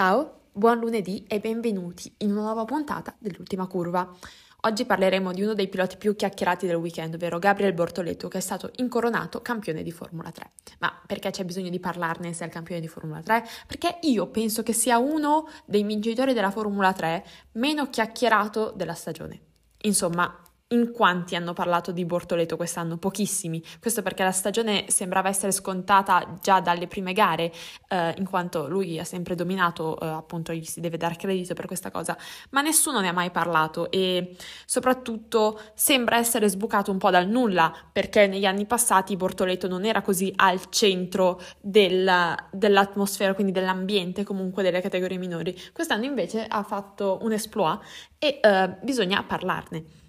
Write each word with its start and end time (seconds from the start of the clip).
Ciao, 0.00 0.44
buon 0.52 0.78
lunedì 0.78 1.26
e 1.28 1.40
benvenuti 1.40 2.10
in 2.20 2.30
una 2.30 2.40
nuova 2.40 2.64
puntata 2.64 3.14
dell'ultima 3.18 3.66
curva. 3.66 4.10
Oggi 4.62 4.86
parleremo 4.86 5.30
di 5.30 5.42
uno 5.42 5.52
dei 5.52 5.68
piloti 5.68 5.98
più 5.98 6.16
chiacchierati 6.16 6.66
del 6.66 6.76
weekend, 6.76 7.16
ovvero 7.16 7.38
Gabriel 7.38 7.74
Bortoleto, 7.74 8.26
che 8.28 8.38
è 8.38 8.40
stato 8.40 8.70
incoronato 8.76 9.42
campione 9.42 9.82
di 9.82 9.92
Formula 9.92 10.30
3. 10.30 10.52
Ma 10.78 10.90
perché 11.06 11.28
c'è 11.28 11.44
bisogno 11.44 11.68
di 11.68 11.80
parlarne 11.80 12.32
se 12.32 12.44
è 12.44 12.46
il 12.46 12.52
campione 12.52 12.80
di 12.80 12.88
Formula 12.88 13.20
3? 13.20 13.44
Perché 13.66 13.98
io 14.04 14.28
penso 14.28 14.62
che 14.62 14.72
sia 14.72 14.96
uno 14.96 15.46
dei 15.66 15.82
vincitori 15.82 16.32
della 16.32 16.50
Formula 16.50 16.94
3 16.94 17.22
meno 17.52 17.90
chiacchierato 17.90 18.72
della 18.74 18.94
stagione. 18.94 19.38
Insomma, 19.82 20.34
in 20.72 20.92
quanti 20.92 21.34
hanno 21.34 21.52
parlato 21.52 21.90
di 21.90 22.04
Bortoleto 22.04 22.56
quest'anno? 22.56 22.96
Pochissimi. 22.96 23.62
Questo 23.80 24.02
perché 24.02 24.22
la 24.22 24.30
stagione 24.30 24.84
sembrava 24.88 25.28
essere 25.28 25.50
scontata 25.50 26.38
già 26.40 26.60
dalle 26.60 26.86
prime 26.86 27.12
gare, 27.12 27.52
eh, 27.88 28.14
in 28.16 28.28
quanto 28.28 28.68
lui 28.68 28.98
ha 28.98 29.04
sempre 29.04 29.34
dominato, 29.34 29.98
eh, 29.98 30.06
appunto 30.06 30.52
gli 30.52 30.64
si 30.64 30.80
deve 30.80 30.96
dare 30.96 31.16
credito 31.16 31.54
per 31.54 31.66
questa 31.66 31.90
cosa, 31.90 32.16
ma 32.50 32.60
nessuno 32.62 33.00
ne 33.00 33.08
ha 33.08 33.12
mai 33.12 33.30
parlato 33.30 33.90
e 33.90 34.36
soprattutto 34.64 35.60
sembra 35.74 36.18
essere 36.18 36.48
sbucato 36.48 36.92
un 36.92 36.98
po' 36.98 37.10
dal 37.10 37.28
nulla, 37.28 37.74
perché 37.92 38.28
negli 38.28 38.44
anni 38.46 38.66
passati 38.66 39.16
Bortoleto 39.16 39.66
non 39.66 39.84
era 39.84 40.02
così 40.02 40.32
al 40.36 40.70
centro 40.70 41.40
del, 41.60 42.08
dell'atmosfera, 42.52 43.34
quindi 43.34 43.52
dell'ambiente 43.52 44.22
comunque 44.22 44.62
delle 44.62 44.80
categorie 44.80 45.18
minori. 45.18 45.58
Quest'anno 45.72 46.04
invece 46.04 46.46
ha 46.46 46.62
fatto 46.62 47.18
un 47.22 47.32
exploit 47.32 47.80
e 48.18 48.38
eh, 48.40 48.76
bisogna 48.82 49.24
parlarne. 49.24 49.99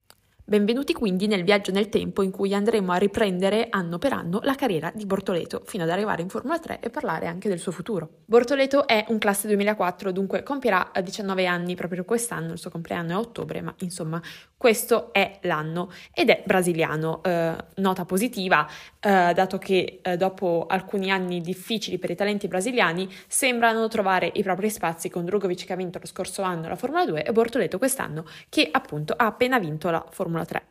Benvenuti 0.52 0.92
quindi 0.92 1.28
nel 1.28 1.46
viaggio 1.46 1.72
nel 1.72 1.88
tempo 1.88 2.22
in 2.22 2.30
cui 2.30 2.54
andremo 2.54 2.92
a 2.92 2.98
riprendere 2.98 3.68
anno 3.70 3.98
per 4.00 4.12
anno 4.12 4.42
la 4.44 4.56
carriera 4.56 4.92
di 4.94 5.06
Bortoleto 5.06 5.62
fino 5.64 5.84
ad 5.84 5.90
arrivare 5.90 6.24
in 6.24 6.28
Formula 6.28 6.60
3 6.60 6.82
e 6.82 6.90
parlare 6.90 7.26
anche 7.28 7.48
del 7.48 7.58
suo 7.58 7.72
futuro. 7.72 8.10
Bortoleto 8.26 8.86
è 8.86 9.06
un 9.08 9.18
classe 9.18 9.48
2004, 9.48 10.12
dunque 10.12 10.44
compierà 10.44 10.92
19 11.02 11.46
anni 11.46 11.76
proprio 11.76 12.04
quest'anno, 12.04 12.52
il 12.52 12.58
suo 12.58 12.70
compleanno 12.70 13.12
è 13.12 13.14
a 13.14 13.20
ottobre, 13.20 13.62
ma 13.62 13.74
insomma 13.78 14.22
questo 14.58 15.14
è 15.14 15.40
l'anno 15.44 15.90
ed 16.14 16.30
è 16.30 16.44
brasiliano. 16.46 17.24
Eh, 17.24 17.56
nota 17.76 18.04
positiva, 18.04 18.68
eh, 19.00 19.32
dato 19.34 19.58
che 19.58 20.02
eh, 20.04 20.18
dopo 20.18 20.66
alcuni 20.68 21.12
anni 21.12 21.40
difficili 21.40 21.98
per 21.98 22.10
i 22.10 22.16
talenti 22.16 22.50
brasiliani 22.50 23.10
sembrano 23.26 23.88
trovare 23.88 24.30
i 24.34 24.44
propri 24.44 24.70
spazi 24.70 25.10
con 25.10 25.24
Drugovic 25.24 25.66
che 25.66 25.72
ha 25.72 25.78
vinto 25.78 25.98
lo 25.98 26.06
scorso 26.06 26.42
anno 26.42 26.68
la 26.68 26.76
Formula 26.76 27.06
2 27.06 27.24
e 27.24 27.32
Bortoleto 27.32 27.78
quest'anno 27.78 28.26
che 28.50 28.68
appunto 28.70 29.14
ha 29.16 29.26
appena 29.26 29.58
vinto 29.58 29.90
la 29.90 30.06
Formula 30.10 30.41
3. 30.46 30.66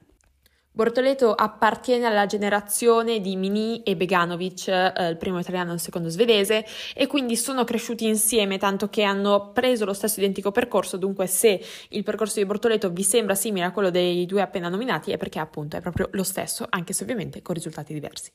Bortoleto 0.73 1.35
appartiene 1.35 2.07
alla 2.07 2.27
generazione 2.27 3.21
di 3.21 3.35
Mini 3.35 3.83
e 3.83 3.97
Beganovic, 3.97 4.69
eh, 4.69 5.09
il 5.09 5.17
primo 5.17 5.41
italiano 5.41 5.73
e 5.73 5.75
il 5.75 5.81
secondo 5.81 6.09
svedese, 6.09 6.65
e 6.95 7.09
quindi 7.09 7.37
sono 7.37 7.65
cresciuti 7.65 8.07
insieme, 8.07 8.57
tanto 8.57 8.89
che 8.89 9.03
hanno 9.03 9.51
preso 9.53 9.85
lo 9.85 9.93
stesso 9.93 10.21
identico 10.21 10.53
percorso. 10.53 10.97
Dunque, 10.97 11.27
se 11.27 11.61
il 11.89 12.03
percorso 12.05 12.39
di 12.39 12.47
Bortoleto 12.47 12.89
vi 12.91 13.03
sembra 13.03 13.35
simile 13.35 13.67
a 13.67 13.73
quello 13.73 13.91
dei 13.91 14.25
due 14.27 14.43
appena 14.43 14.69
nominati, 14.69 15.11
è 15.11 15.17
perché 15.17 15.41
appunto 15.41 15.77
è 15.77 15.81
proprio 15.81 16.09
lo 16.13 16.23
stesso, 16.23 16.65
anche 16.71 16.93
se 16.93 17.03
ovviamente 17.03 17.43
con 17.43 17.57
risultati 17.57 17.93
diversi. 17.93 18.31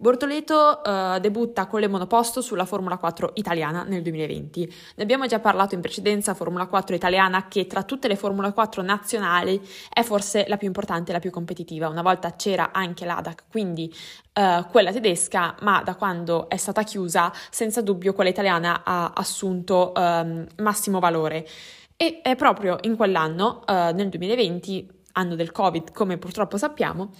Bortoleto 0.00 0.80
uh, 0.82 1.18
debutta 1.18 1.66
con 1.66 1.78
le 1.78 1.86
monoposto 1.86 2.40
sulla 2.40 2.64
Formula 2.64 2.96
4 2.96 3.32
italiana 3.34 3.82
nel 3.82 4.00
2020. 4.00 4.74
Ne 4.94 5.02
abbiamo 5.02 5.26
già 5.26 5.40
parlato 5.40 5.74
in 5.74 5.82
precedenza, 5.82 6.32
Formula 6.32 6.64
4 6.64 6.94
italiana 6.94 7.48
che 7.48 7.66
tra 7.66 7.82
tutte 7.82 8.08
le 8.08 8.16
Formula 8.16 8.50
4 8.50 8.80
nazionali 8.80 9.60
è 9.92 10.02
forse 10.02 10.46
la 10.48 10.56
più 10.56 10.68
importante 10.68 11.10
e 11.10 11.12
la 11.12 11.20
più 11.20 11.30
competitiva. 11.30 11.88
Una 11.88 12.00
volta 12.00 12.34
c'era 12.34 12.70
anche 12.72 13.04
l'ADAC, 13.04 13.42
quindi 13.50 13.94
uh, 14.40 14.64
quella 14.70 14.90
tedesca, 14.90 15.56
ma 15.60 15.82
da 15.82 15.94
quando 15.96 16.48
è 16.48 16.56
stata 16.56 16.82
chiusa, 16.82 17.30
senza 17.50 17.82
dubbio 17.82 18.14
quella 18.14 18.30
italiana 18.30 18.80
ha 18.82 19.12
assunto 19.14 19.92
um, 19.94 20.46
massimo 20.62 20.98
valore. 20.98 21.46
E 21.98 22.22
è 22.22 22.36
proprio 22.36 22.78
in 22.84 22.96
quell'anno, 22.96 23.64
uh, 23.66 23.94
nel 23.94 24.08
2020, 24.08 24.88
anno 25.12 25.34
del 25.34 25.52
Covid, 25.52 25.92
come 25.92 26.16
purtroppo 26.16 26.56
sappiamo, 26.56 27.10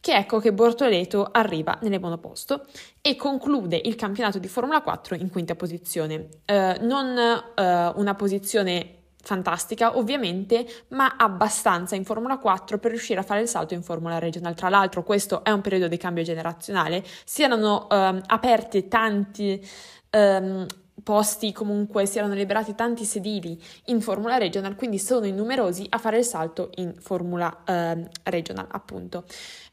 che 0.00 0.14
ecco 0.14 0.38
che 0.38 0.52
Bortoleto 0.52 1.28
arriva 1.30 1.78
nelle 1.82 1.98
monoposto 1.98 2.66
e 3.00 3.16
conclude 3.16 3.80
il 3.84 3.96
campionato 3.96 4.38
di 4.38 4.48
Formula 4.48 4.80
4 4.80 5.16
in 5.16 5.30
quinta 5.30 5.54
posizione. 5.54 6.28
Eh, 6.44 6.78
non 6.80 7.16
eh, 7.16 7.92
una 7.94 8.14
posizione 8.14 8.94
fantastica 9.20 9.98
ovviamente, 9.98 10.66
ma 10.88 11.16
abbastanza 11.16 11.96
in 11.96 12.04
Formula 12.04 12.38
4 12.38 12.78
per 12.78 12.92
riuscire 12.92 13.20
a 13.20 13.22
fare 13.22 13.42
il 13.42 13.48
salto 13.48 13.74
in 13.74 13.82
Formula 13.82 14.18
Regional. 14.18 14.54
Tra 14.54 14.68
l'altro 14.68 15.02
questo 15.02 15.44
è 15.44 15.50
un 15.50 15.60
periodo 15.60 15.88
di 15.88 15.96
cambio 15.96 16.22
generazionale, 16.22 17.04
si 17.24 17.42
erano 17.42 17.88
eh, 17.90 18.22
aperti 18.26 18.88
tanti... 18.88 19.66
Ehm, 20.10 20.66
posti 21.00 21.52
comunque 21.52 22.06
si 22.06 22.18
erano 22.18 22.34
liberati 22.34 22.74
tanti 22.74 23.04
sedili 23.04 23.58
in 23.86 24.00
Formula 24.02 24.36
Regional, 24.36 24.74
quindi 24.74 24.98
sono 24.98 25.26
in 25.26 25.36
numerosi 25.36 25.86
a 25.88 25.98
fare 25.98 26.18
il 26.18 26.24
salto 26.24 26.70
in 26.74 26.96
Formula 26.98 27.62
eh, 27.64 28.08
Regional, 28.24 28.66
appunto 28.68 29.24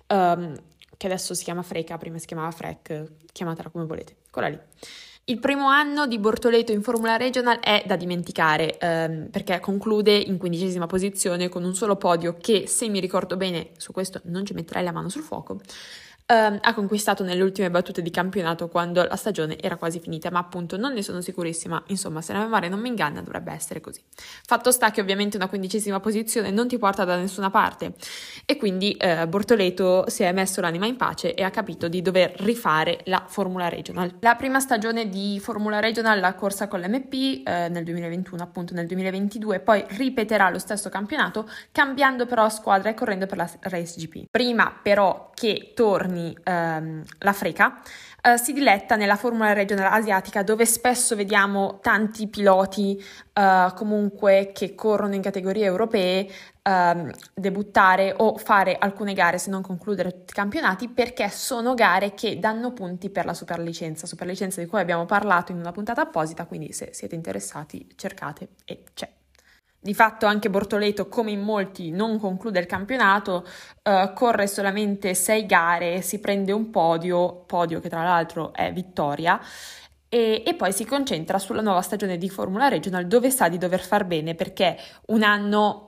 um, 0.07 0.55
che 0.97 1.07
adesso 1.07 1.33
si 1.33 1.43
chiama 1.43 1.61
Freca, 1.61 1.97
prima 1.97 2.17
si 2.17 2.25
chiamava 2.25 2.51
Frec, 2.51 3.11
chiamatela 3.31 3.69
come 3.69 3.85
volete, 3.85 4.15
quella 4.31 4.47
lì. 4.47 4.59
Il 5.27 5.39
primo 5.39 5.67
anno 5.67 6.05
di 6.05 6.19
Bortoleto 6.19 6.71
in 6.71 6.83
Formula 6.83 7.17
Regional 7.17 7.57
è 7.59 7.83
da 7.87 7.95
dimenticare 7.95 8.77
ehm, 8.77 9.29
perché 9.31 9.59
conclude 9.59 10.15
in 10.15 10.37
quindicesima 10.37 10.85
posizione 10.85 11.49
con 11.49 11.63
un 11.63 11.73
solo 11.73 11.95
podio 11.95 12.37
che, 12.39 12.67
se 12.67 12.87
mi 12.89 12.99
ricordo 12.99 13.35
bene, 13.35 13.71
su 13.77 13.91
questo 13.91 14.21
non 14.25 14.45
ci 14.45 14.53
metterei 14.53 14.83
la 14.83 14.91
mano 14.91 15.09
sul 15.09 15.23
fuoco, 15.23 15.59
Uh, 16.27 16.57
ha 16.59 16.73
conquistato 16.73 17.23
nelle 17.23 17.43
ultime 17.43 17.69
battute 17.69 18.01
di 18.01 18.09
campionato 18.09 18.67
quando 18.67 19.03
la 19.03 19.15
stagione 19.15 19.59
era 19.59 19.75
quasi 19.75 19.99
finita, 19.99 20.31
ma 20.31 20.39
appunto 20.39 20.75
non 20.75 20.93
ne 20.93 21.03
sono 21.03 21.21
sicurissima, 21.21 21.83
insomma 21.89 22.19
se 22.23 22.33
la 22.33 22.39
memoria 22.39 22.67
non 22.67 22.79
mi 22.79 22.87
inganna 22.87 23.21
dovrebbe 23.21 23.51
essere 23.51 23.79
così. 23.79 24.01
Fatto 24.43 24.71
sta 24.71 24.89
che 24.89 25.01
ovviamente 25.01 25.37
una 25.37 25.47
quindicesima 25.47 25.99
posizione 25.99 26.49
non 26.49 26.67
ti 26.67 26.79
porta 26.79 27.03
da 27.03 27.15
nessuna 27.15 27.51
parte 27.51 27.93
e 28.43 28.57
quindi 28.57 28.97
uh, 28.99 29.27
Bortoleto 29.27 30.09
si 30.09 30.23
è 30.23 30.31
messo 30.31 30.61
l'anima 30.61 30.87
in 30.87 30.95
pace 30.95 31.35
e 31.35 31.43
ha 31.43 31.51
capito 31.51 31.87
di 31.87 32.01
dover 32.01 32.33
rifare 32.37 33.01
la 33.03 33.23
Formula 33.27 33.69
Regional. 33.69 34.15
La 34.21 34.33
prima 34.33 34.59
stagione 34.59 35.07
di 35.09 35.39
Formula 35.39 35.79
Regional 35.79 36.19
l'ha 36.19 36.33
corsa 36.33 36.67
con 36.67 36.79
l'MP 36.79 37.43
uh, 37.45 37.71
nel 37.71 37.83
2021, 37.83 38.41
appunto 38.41 38.73
nel 38.73 38.87
2022, 38.87 39.59
poi 39.59 39.85
ripeterà 39.89 40.49
lo 40.49 40.57
stesso 40.57 40.89
campionato 40.89 41.47
cambiando 41.71 42.25
però 42.25 42.49
squadra 42.49 42.89
e 42.89 42.95
correndo 42.95 43.27
per 43.27 43.37
la 43.37 43.49
Race 43.59 43.93
GP. 43.99 44.25
Prima 44.31 44.75
però 44.81 45.29
che 45.35 45.73
torni 45.75 46.13
giorni 46.15 46.35
ehm, 46.43 47.03
l'Africa, 47.19 47.81
eh, 48.21 48.37
si 48.37 48.53
diletta 48.53 48.95
nella 48.95 49.17
Formula 49.17 49.53
Regional 49.53 49.91
Asiatica 49.91 50.41
dove 50.41 50.65
spesso 50.65 51.15
vediamo 51.15 51.79
tanti 51.81 52.27
piloti 52.27 53.03
eh, 53.33 53.71
comunque 53.75 54.51
che 54.53 54.73
corrono 54.73 55.13
in 55.13 55.21
categorie 55.21 55.65
europee 55.65 56.27
ehm, 56.63 57.11
debuttare 57.33 58.13
o 58.17 58.37
fare 58.37 58.77
alcune 58.79 59.13
gare 59.13 59.37
se 59.37 59.49
non 59.49 59.61
concludere 59.61 60.11
tutti 60.11 60.31
i 60.31 60.35
campionati 60.35 60.87
perché 60.87 61.29
sono 61.29 61.73
gare 61.73 62.13
che 62.13 62.39
danno 62.39 62.71
punti 62.71 63.09
per 63.09 63.25
la 63.25 63.33
superlicenza, 63.33 64.07
superlicenza 64.07 64.61
di 64.61 64.67
cui 64.67 64.79
abbiamo 64.79 65.05
parlato 65.05 65.51
in 65.51 65.59
una 65.59 65.71
puntata 65.71 66.01
apposita, 66.01 66.45
quindi 66.45 66.71
se 66.71 66.89
siete 66.93 67.15
interessati 67.15 67.87
cercate 67.95 68.49
e 68.65 68.83
c'è. 68.93 69.09
Di 69.85 69.93
fatto 69.93 70.25
anche 70.25 70.49
Bortoleto, 70.49 71.07
come 71.07 71.29
in 71.29 71.41
molti, 71.41 71.91
non 71.91 72.17
conclude 72.17 72.59
il 72.59 72.65
campionato, 72.65 73.45
eh, 73.83 74.13
corre 74.15 74.47
solamente 74.47 75.13
sei 75.13 75.45
gare, 75.45 76.01
si 76.01 76.19
prende 76.19 76.51
un 76.51 76.71
podio, 76.71 77.43
podio 77.45 77.79
che 77.79 77.87
tra 77.87 78.03
l'altro 78.03 78.51
è 78.51 78.73
vittoria, 78.73 79.39
e, 80.09 80.41
e, 80.43 80.55
poi 80.55 80.73
si 80.73 80.85
concentra 80.85 81.37
sulla 81.37 81.61
nuova 81.61 81.83
stagione 81.83 82.17
di 82.17 82.29
Formula 82.29 82.67
Regional 82.67 83.05
dove 83.05 83.29
sa 83.29 83.47
di 83.47 83.59
dover 83.59 83.81
far 83.81 84.05
bene 84.05 84.33
perché 84.33 84.75
un 85.09 85.21
anno 85.21 85.84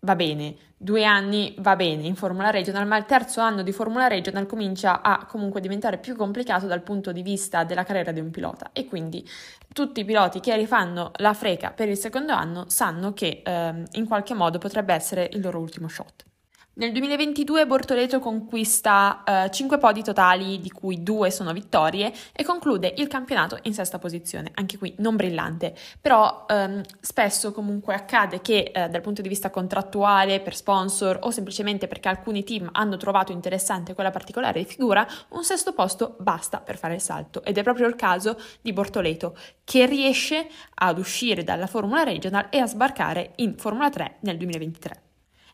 va 0.00 0.16
bene, 0.16 0.56
due 0.76 1.04
anni 1.04 1.54
va 1.58 1.76
bene 1.76 2.06
in 2.06 2.14
Formula 2.14 2.50
Regional, 2.50 2.86
ma 2.86 2.96
il 2.96 3.04
terzo 3.04 3.40
anno 3.40 3.62
di 3.62 3.72
Formula 3.72 4.06
Regional 4.06 4.46
comincia 4.46 5.02
a 5.02 5.26
comunque 5.26 5.60
diventare 5.60 5.98
più 5.98 6.16
complicato 6.16 6.66
dal 6.66 6.82
punto 6.82 7.12
di 7.12 7.22
vista 7.22 7.64
della 7.64 7.84
carriera 7.84 8.12
di 8.12 8.20
un 8.20 8.30
pilota 8.30 8.70
e 8.72 8.86
quindi 8.86 9.28
tutti 9.72 10.00
i 10.00 10.04
piloti 10.04 10.40
che 10.40 10.56
rifanno 10.56 11.12
la 11.16 11.34
freca 11.34 11.70
per 11.70 11.88
il 11.88 11.96
secondo 11.96 12.32
anno 12.32 12.64
sanno 12.68 13.12
che 13.12 13.42
eh, 13.44 13.82
in 13.92 14.06
qualche 14.06 14.34
modo 14.34 14.58
potrebbe 14.58 14.94
essere 14.94 15.28
il 15.32 15.40
loro 15.40 15.58
ultimo 15.58 15.88
shot. 15.88 16.29
Nel 16.72 16.92
2022 16.92 17.66
Bortoleto 17.66 18.20
conquista 18.20 19.22
eh, 19.24 19.50
5 19.50 19.76
podi 19.76 20.02
totali, 20.02 20.60
di 20.60 20.70
cui 20.70 21.02
2 21.02 21.30
sono 21.30 21.52
vittorie, 21.52 22.10
e 22.32 22.42
conclude 22.42 22.94
il 22.96 23.06
campionato 23.06 23.58
in 23.62 23.74
sesta 23.74 23.98
posizione, 23.98 24.52
anche 24.54 24.78
qui 24.78 24.94
non 24.98 25.14
brillante, 25.14 25.74
però 26.00 26.46
ehm, 26.48 26.80
spesso 27.00 27.52
comunque 27.52 27.92
accade 27.92 28.40
che 28.40 28.70
eh, 28.72 28.88
dal 28.88 29.02
punto 29.02 29.20
di 29.20 29.28
vista 29.28 29.50
contrattuale, 29.50 30.40
per 30.40 30.56
sponsor 30.56 31.18
o 31.22 31.30
semplicemente 31.30 31.86
perché 31.88 32.08
alcuni 32.08 32.44
team 32.44 32.70
hanno 32.72 32.96
trovato 32.96 33.32
interessante 33.32 33.92
quella 33.92 34.10
particolare 34.10 34.64
figura, 34.64 35.06
un 35.30 35.44
sesto 35.44 35.74
posto 35.74 36.16
basta 36.20 36.60
per 36.60 36.78
fare 36.78 36.94
il 36.94 37.02
salto 37.02 37.42
ed 37.44 37.58
è 37.58 37.62
proprio 37.62 37.88
il 37.88 37.96
caso 37.96 38.40
di 38.62 38.72
Bortoleto 38.72 39.36
che 39.64 39.84
riesce 39.86 40.48
ad 40.76 40.98
uscire 40.98 41.42
dalla 41.44 41.66
Formula 41.66 42.04
Regional 42.04 42.46
e 42.48 42.58
a 42.58 42.66
sbarcare 42.66 43.32
in 43.36 43.58
Formula 43.58 43.90
3 43.90 44.18
nel 44.20 44.38
2023. 44.38 45.08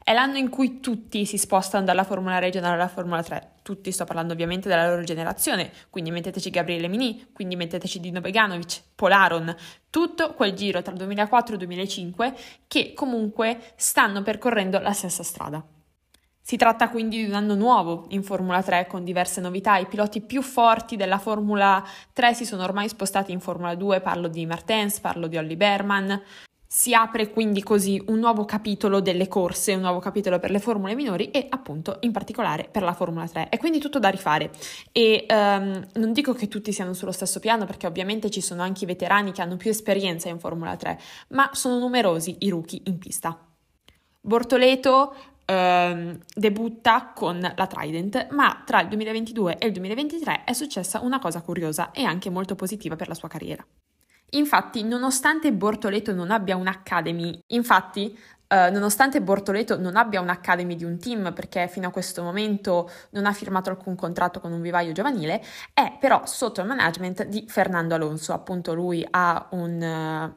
È 0.09 0.13
l'anno 0.13 0.37
in 0.37 0.51
cui 0.51 0.79
tutti 0.79 1.27
si 1.27 1.37
spostano 1.37 1.85
dalla 1.85 2.05
Formula 2.05 2.39
Regional 2.39 2.75
alla 2.75 2.87
Formula 2.87 3.25
3. 3.25 3.55
tutti, 3.63 3.91
sto 3.91 4.05
parlando 4.05 4.35
ovviamente 4.35 4.69
della 4.69 4.89
loro 4.89 5.03
generazione, 5.03 5.73
quindi 5.91 6.13
metteteci 6.13 6.49
Gabriele 6.49 6.87
Mini, 6.87 7.31
quindi 7.33 7.57
metteteci 7.57 7.99
Dino 7.99 8.21
Beganovic, 8.21 8.83
Polaron, 8.95 9.53
tutto 9.91 10.35
quel 10.35 10.53
giro 10.53 10.81
tra 10.81 10.93
il 10.93 10.99
2004 10.99 11.51
e 11.51 11.59
il 11.59 11.67
2005 11.67 12.35
che 12.69 12.93
comunque 12.95 13.73
stanno 13.75 14.23
percorrendo 14.23 14.79
la 14.79 14.93
stessa 14.93 15.25
strada. 15.25 15.61
Si 16.41 16.57
tratta 16.57 16.89
quindi 16.89 17.17
di 17.17 17.29
un 17.29 17.35
anno 17.35 17.57
nuovo 17.57 18.05
in 18.11 18.23
Formula 18.23 18.63
3 18.63 18.87
con 18.87 19.03
diverse 19.03 19.41
novità. 19.41 19.77
I 19.79 19.87
piloti 19.87 20.21
più 20.21 20.41
forti 20.41 20.95
della 20.95 21.19
Formula 21.19 21.85
3 22.13 22.33
si 22.33 22.45
sono 22.45 22.63
ormai 22.63 22.89
spostati 22.89 23.33
in 23.33 23.41
Formula 23.41 23.75
2, 23.75 24.01
parlo 24.01 24.29
di 24.29 24.47
Martens, 24.47 25.01
parlo 25.01 25.27
di 25.27 25.37
Olli 25.37 25.57
Berman. 25.57 26.23
Si 26.79 26.93
apre 26.93 27.31
quindi 27.31 27.63
così 27.63 28.01
un 28.09 28.19
nuovo 28.19 28.45
capitolo 28.45 29.01
delle 29.01 29.29
corse, 29.29 29.73
un 29.73 29.81
nuovo 29.81 29.99
capitolo 29.99 30.39
per 30.39 30.51
le 30.51 30.59
formule 30.59 30.95
minori 30.95 31.31
e 31.31 31.47
appunto 31.49 31.97
in 32.01 32.13
particolare 32.13 32.69
per 32.71 32.83
la 32.83 32.93
Formula 32.93 33.27
3. 33.27 33.49
È 33.49 33.57
quindi 33.57 33.79
tutto 33.79 33.99
da 33.99 34.11
rifare 34.11 34.51
e 34.93 35.25
um, 35.27 35.87
non 35.95 36.13
dico 36.13 36.35
che 36.35 36.49
tutti 36.49 36.75
siano 36.75 36.93
sullo 36.93 37.13
stesso 37.13 37.41
piano 37.41 37.65
perché 37.65 37.87
ovviamente 37.87 38.29
ci 38.29 38.43
sono 38.43 38.61
anche 38.61 38.85
i 38.85 38.87
veterani 38.87 39.33
che 39.33 39.41
hanno 39.41 39.57
più 39.57 39.71
esperienza 39.71 40.29
in 40.29 40.39
Formula 40.39 40.77
3, 40.77 41.01
ma 41.29 41.49
sono 41.55 41.79
numerosi 41.79 42.37
i 42.41 42.51
rookie 42.51 42.83
in 42.85 42.99
pista. 42.99 43.41
Bortoleto 44.21 45.15
ehm, 45.47 46.19
debutta 46.35 47.13
con 47.15 47.41
la 47.41 47.67
Trident, 47.67 48.29
ma 48.33 48.63
tra 48.67 48.83
il 48.83 48.89
2022 48.89 49.57
e 49.57 49.67
il 49.67 49.73
2023 49.73 50.45
è 50.45 50.53
successa 50.53 51.01
una 51.01 51.21
cosa 51.21 51.41
curiosa 51.41 51.91
e 51.93 52.05
anche 52.05 52.29
molto 52.29 52.55
positiva 52.55 52.97
per 52.97 53.09
la 53.09 53.15
sua 53.15 53.29
carriera. 53.29 53.67
Infatti, 54.37 54.83
nonostante 54.85 55.53
Bortoleto 55.53 56.13
non 56.15 56.31
abbia 56.31 56.57
un'academy, 56.57 57.43
infatti, 57.49 58.17
Uh, 58.49 58.71
nonostante 58.71 59.21
Bortoleto 59.21 59.77
non 59.77 59.97
abbia 59.97 60.21
un'academy 60.21 60.77
di 60.77 60.85
un 60.85 61.01
team 61.01 61.33
perché 61.33 61.67
fino 61.67 61.89
a 61.89 61.91
questo 61.91 62.23
momento 62.23 62.89
non 63.11 63.27
ha 63.27 63.33
firmato 63.33 63.71
alcun 63.71 63.97
contratto 63.97 64.39
con 64.39 64.53
un 64.53 64.61
vivaio 64.61 64.93
giovanile, 64.93 65.43
è 65.75 65.97
però 65.99 66.25
sotto 66.27 66.61
il 66.61 66.69
management 66.69 67.25
di 67.25 67.45
Fernando 67.49 67.97
Alonso. 67.97 68.33
Appunto, 68.33 68.73
lui 68.73 69.05
ha 69.11 69.49
un, 69.51 70.33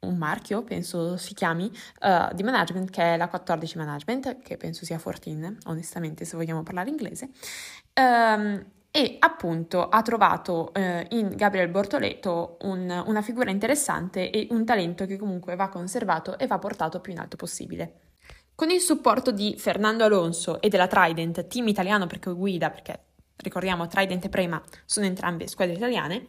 uh, 0.00 0.06
un 0.08 0.16
marchio, 0.16 0.62
penso 0.62 1.18
si 1.18 1.34
chiami, 1.34 1.70
uh, 2.00 2.32
di 2.34 2.42
management 2.42 2.88
che 2.88 3.02
è 3.02 3.16
la 3.18 3.28
14 3.28 3.76
Management, 3.76 4.38
che 4.40 4.56
penso 4.56 4.86
sia 4.86 4.98
14, 4.98 5.58
onestamente, 5.66 6.24
se 6.24 6.38
vogliamo 6.38 6.62
parlare 6.62 6.88
inglese. 6.88 7.28
Um, 8.00 8.64
e 8.94 9.16
appunto 9.20 9.88
ha 9.88 10.02
trovato 10.02 10.70
uh, 10.74 10.80
in 11.16 11.32
Gabriel 11.34 11.68
Bortoleto 11.68 12.58
un, 12.60 13.02
una 13.06 13.22
figura 13.22 13.50
interessante 13.50 14.30
e 14.30 14.48
un 14.50 14.66
talento 14.66 15.06
che 15.06 15.16
comunque 15.16 15.56
va 15.56 15.70
conservato 15.70 16.38
e 16.38 16.46
va 16.46 16.58
portato 16.58 17.00
più 17.00 17.12
in 17.12 17.18
alto 17.18 17.36
possibile. 17.36 18.00
Con 18.54 18.68
il 18.68 18.80
supporto 18.80 19.32
di 19.32 19.54
Fernando 19.56 20.04
Alonso 20.04 20.60
e 20.60 20.68
della 20.68 20.88
Trident, 20.88 21.46
team 21.46 21.68
italiano 21.68 22.06
perché 22.06 22.30
guida, 22.34 22.68
perché 22.68 23.04
ricordiamo 23.36 23.86
Trident 23.86 24.26
e 24.26 24.28
Prema 24.28 24.62
sono 24.84 25.06
entrambe 25.06 25.48
squadre 25.48 25.74
italiane, 25.74 26.26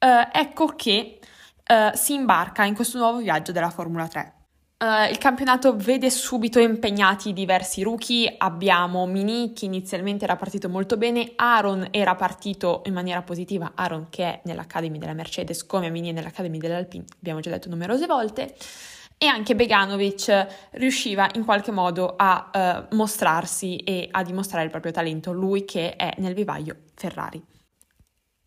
uh, 0.00 0.28
ecco 0.32 0.74
che 0.74 1.20
uh, 1.20 1.94
si 1.94 2.14
imbarca 2.14 2.64
in 2.64 2.74
questo 2.74 2.98
nuovo 2.98 3.18
viaggio 3.18 3.52
della 3.52 3.70
Formula 3.70 4.08
3. 4.08 4.37
Uh, 4.80 5.10
il 5.10 5.18
campionato 5.18 5.74
vede 5.74 6.08
subito 6.08 6.60
impegnati 6.60 7.32
diversi 7.32 7.82
rookie, 7.82 8.32
abbiamo 8.38 9.06
Mini 9.06 9.52
che 9.52 9.64
inizialmente 9.64 10.22
era 10.22 10.36
partito 10.36 10.68
molto 10.68 10.96
bene, 10.96 11.32
Aaron 11.34 11.88
era 11.90 12.14
partito 12.14 12.82
in 12.86 12.92
maniera 12.92 13.22
positiva, 13.22 13.72
Aaron 13.74 14.06
che 14.08 14.22
è 14.22 14.40
nell'Academy 14.44 14.98
della 14.98 15.14
Mercedes 15.14 15.66
come 15.66 15.90
Mini 15.90 16.10
è 16.10 16.12
nell'Academy 16.12 16.58
dell'Alpine, 16.58 17.06
abbiamo 17.18 17.40
già 17.40 17.50
detto 17.50 17.68
numerose 17.68 18.06
volte, 18.06 18.54
e 19.18 19.26
anche 19.26 19.56
Beganovic 19.56 20.46
riusciva 20.70 21.28
in 21.34 21.44
qualche 21.44 21.72
modo 21.72 22.14
a 22.16 22.86
uh, 22.88 22.94
mostrarsi 22.94 23.78
e 23.78 24.06
a 24.08 24.22
dimostrare 24.22 24.64
il 24.64 24.70
proprio 24.70 24.92
talento, 24.92 25.32
lui 25.32 25.64
che 25.64 25.96
è 25.96 26.14
nel 26.18 26.34
vivaio 26.34 26.76
Ferrari. 26.94 27.42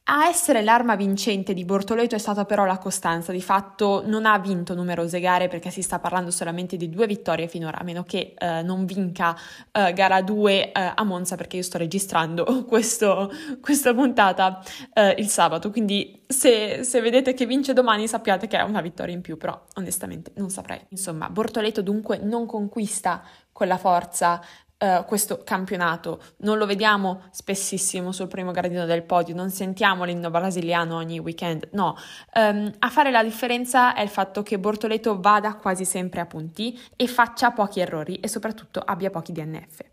A 0.05 0.27
essere 0.27 0.63
l'arma 0.63 0.95
vincente 0.95 1.53
di 1.53 1.63
Bortoleto 1.63 2.15
è 2.15 2.17
stata 2.17 2.43
però 2.43 2.65
la 2.65 2.79
costanza, 2.79 3.31
di 3.31 3.41
fatto 3.41 4.01
non 4.03 4.25
ha 4.25 4.37
vinto 4.39 4.73
numerose 4.73 5.19
gare 5.19 5.47
perché 5.47 5.69
si 5.69 5.83
sta 5.83 5.99
parlando 5.99 6.31
solamente 6.31 6.75
di 6.75 6.89
due 6.89 7.05
vittorie 7.05 7.47
finora, 7.47 7.79
a 7.79 7.83
meno 7.83 8.03
che 8.03 8.33
eh, 8.35 8.63
non 8.63 8.85
vinca 8.85 9.37
eh, 9.71 9.93
gara 9.93 10.23
2 10.23 10.71
eh, 10.71 10.91
a 10.95 11.03
Monza 11.03 11.35
perché 11.35 11.57
io 11.57 11.63
sto 11.63 11.77
registrando 11.77 12.65
questo, 12.65 13.31
questa 13.61 13.93
puntata 13.93 14.61
eh, 14.93 15.15
il 15.19 15.27
sabato, 15.27 15.69
quindi 15.69 16.23
se, 16.27 16.83
se 16.83 16.99
vedete 16.99 17.33
che 17.35 17.45
vince 17.45 17.73
domani 17.73 18.07
sappiate 18.07 18.47
che 18.47 18.57
è 18.57 18.63
una 18.63 18.81
vittoria 18.81 19.13
in 19.13 19.21
più, 19.21 19.37
però 19.37 19.61
onestamente 19.75 20.31
non 20.35 20.49
saprei. 20.49 20.81
Insomma, 20.89 21.29
Bortoleto 21.29 21.83
dunque 21.83 22.17
non 22.17 22.47
conquista 22.47 23.21
quella 23.51 23.77
forza 23.77 24.41
Uh, 24.81 25.05
questo 25.05 25.43
campionato. 25.43 26.19
Non 26.37 26.57
lo 26.57 26.65
vediamo 26.65 27.25
spessissimo 27.29 28.11
sul 28.11 28.27
primo 28.27 28.49
gradino 28.49 28.85
del 28.85 29.03
podio, 29.03 29.35
non 29.35 29.51
sentiamo 29.51 30.05
l'inno 30.05 30.31
brasiliano 30.31 30.95
ogni 30.95 31.19
weekend, 31.19 31.69
no. 31.73 31.95
Um, 32.33 32.71
a 32.79 32.89
fare 32.89 33.11
la 33.11 33.23
differenza 33.23 33.93
è 33.93 34.01
il 34.01 34.09
fatto 34.09 34.41
che 34.41 34.57
Bortoleto 34.57 35.19
vada 35.19 35.53
quasi 35.53 35.85
sempre 35.85 36.21
a 36.21 36.25
punti 36.25 36.79
e 36.95 37.05
faccia 37.05 37.51
pochi 37.51 37.79
errori 37.79 38.15
e 38.15 38.27
soprattutto 38.27 38.79
abbia 38.79 39.11
pochi 39.11 39.31
DNF. 39.31 39.90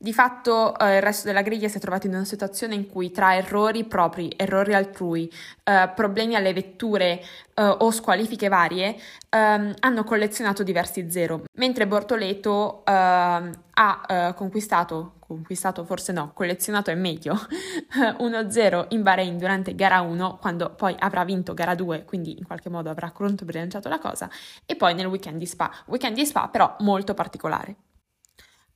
Di 0.00 0.12
fatto 0.12 0.78
eh, 0.78 0.98
il 0.98 1.02
resto 1.02 1.26
della 1.26 1.42
griglia 1.42 1.66
si 1.66 1.78
è 1.78 1.80
trovato 1.80 2.06
in 2.06 2.14
una 2.14 2.24
situazione 2.24 2.76
in 2.76 2.86
cui 2.86 3.10
tra 3.10 3.34
errori 3.34 3.82
propri, 3.82 4.32
errori 4.36 4.72
altrui, 4.72 5.28
eh, 5.64 5.90
problemi 5.92 6.36
alle 6.36 6.52
vetture 6.52 7.20
eh, 7.52 7.62
o 7.64 7.90
squalifiche 7.90 8.46
varie, 8.46 8.96
ehm, 9.28 9.74
hanno 9.80 10.04
collezionato 10.04 10.62
diversi 10.62 11.10
zero, 11.10 11.46
mentre 11.54 11.88
Bortoleto 11.88 12.84
ehm, 12.84 13.52
ha 13.72 14.02
eh, 14.06 14.34
conquistato, 14.36 15.14
conquistato 15.18 15.84
forse 15.84 16.12
no, 16.12 16.30
collezionato 16.32 16.92
è 16.92 16.94
meglio, 16.94 17.34
1-0 18.20 18.86
in 18.90 19.02
Bahrain 19.02 19.36
durante 19.36 19.74
gara 19.74 20.00
1, 20.00 20.38
quando 20.40 20.70
poi 20.76 20.94
avrà 20.96 21.24
vinto 21.24 21.54
gara 21.54 21.74
2, 21.74 22.04
quindi 22.04 22.38
in 22.38 22.46
qualche 22.46 22.70
modo 22.70 22.88
avrà 22.88 23.10
controbilanciato 23.10 23.88
la 23.88 23.98
cosa, 23.98 24.30
e 24.64 24.76
poi 24.76 24.94
nel 24.94 25.06
weekend 25.06 25.38
di 25.38 25.46
Spa, 25.46 25.72
weekend 25.86 26.14
di 26.14 26.24
Spa 26.24 26.46
però 26.46 26.76
molto 26.78 27.14
particolare 27.14 27.74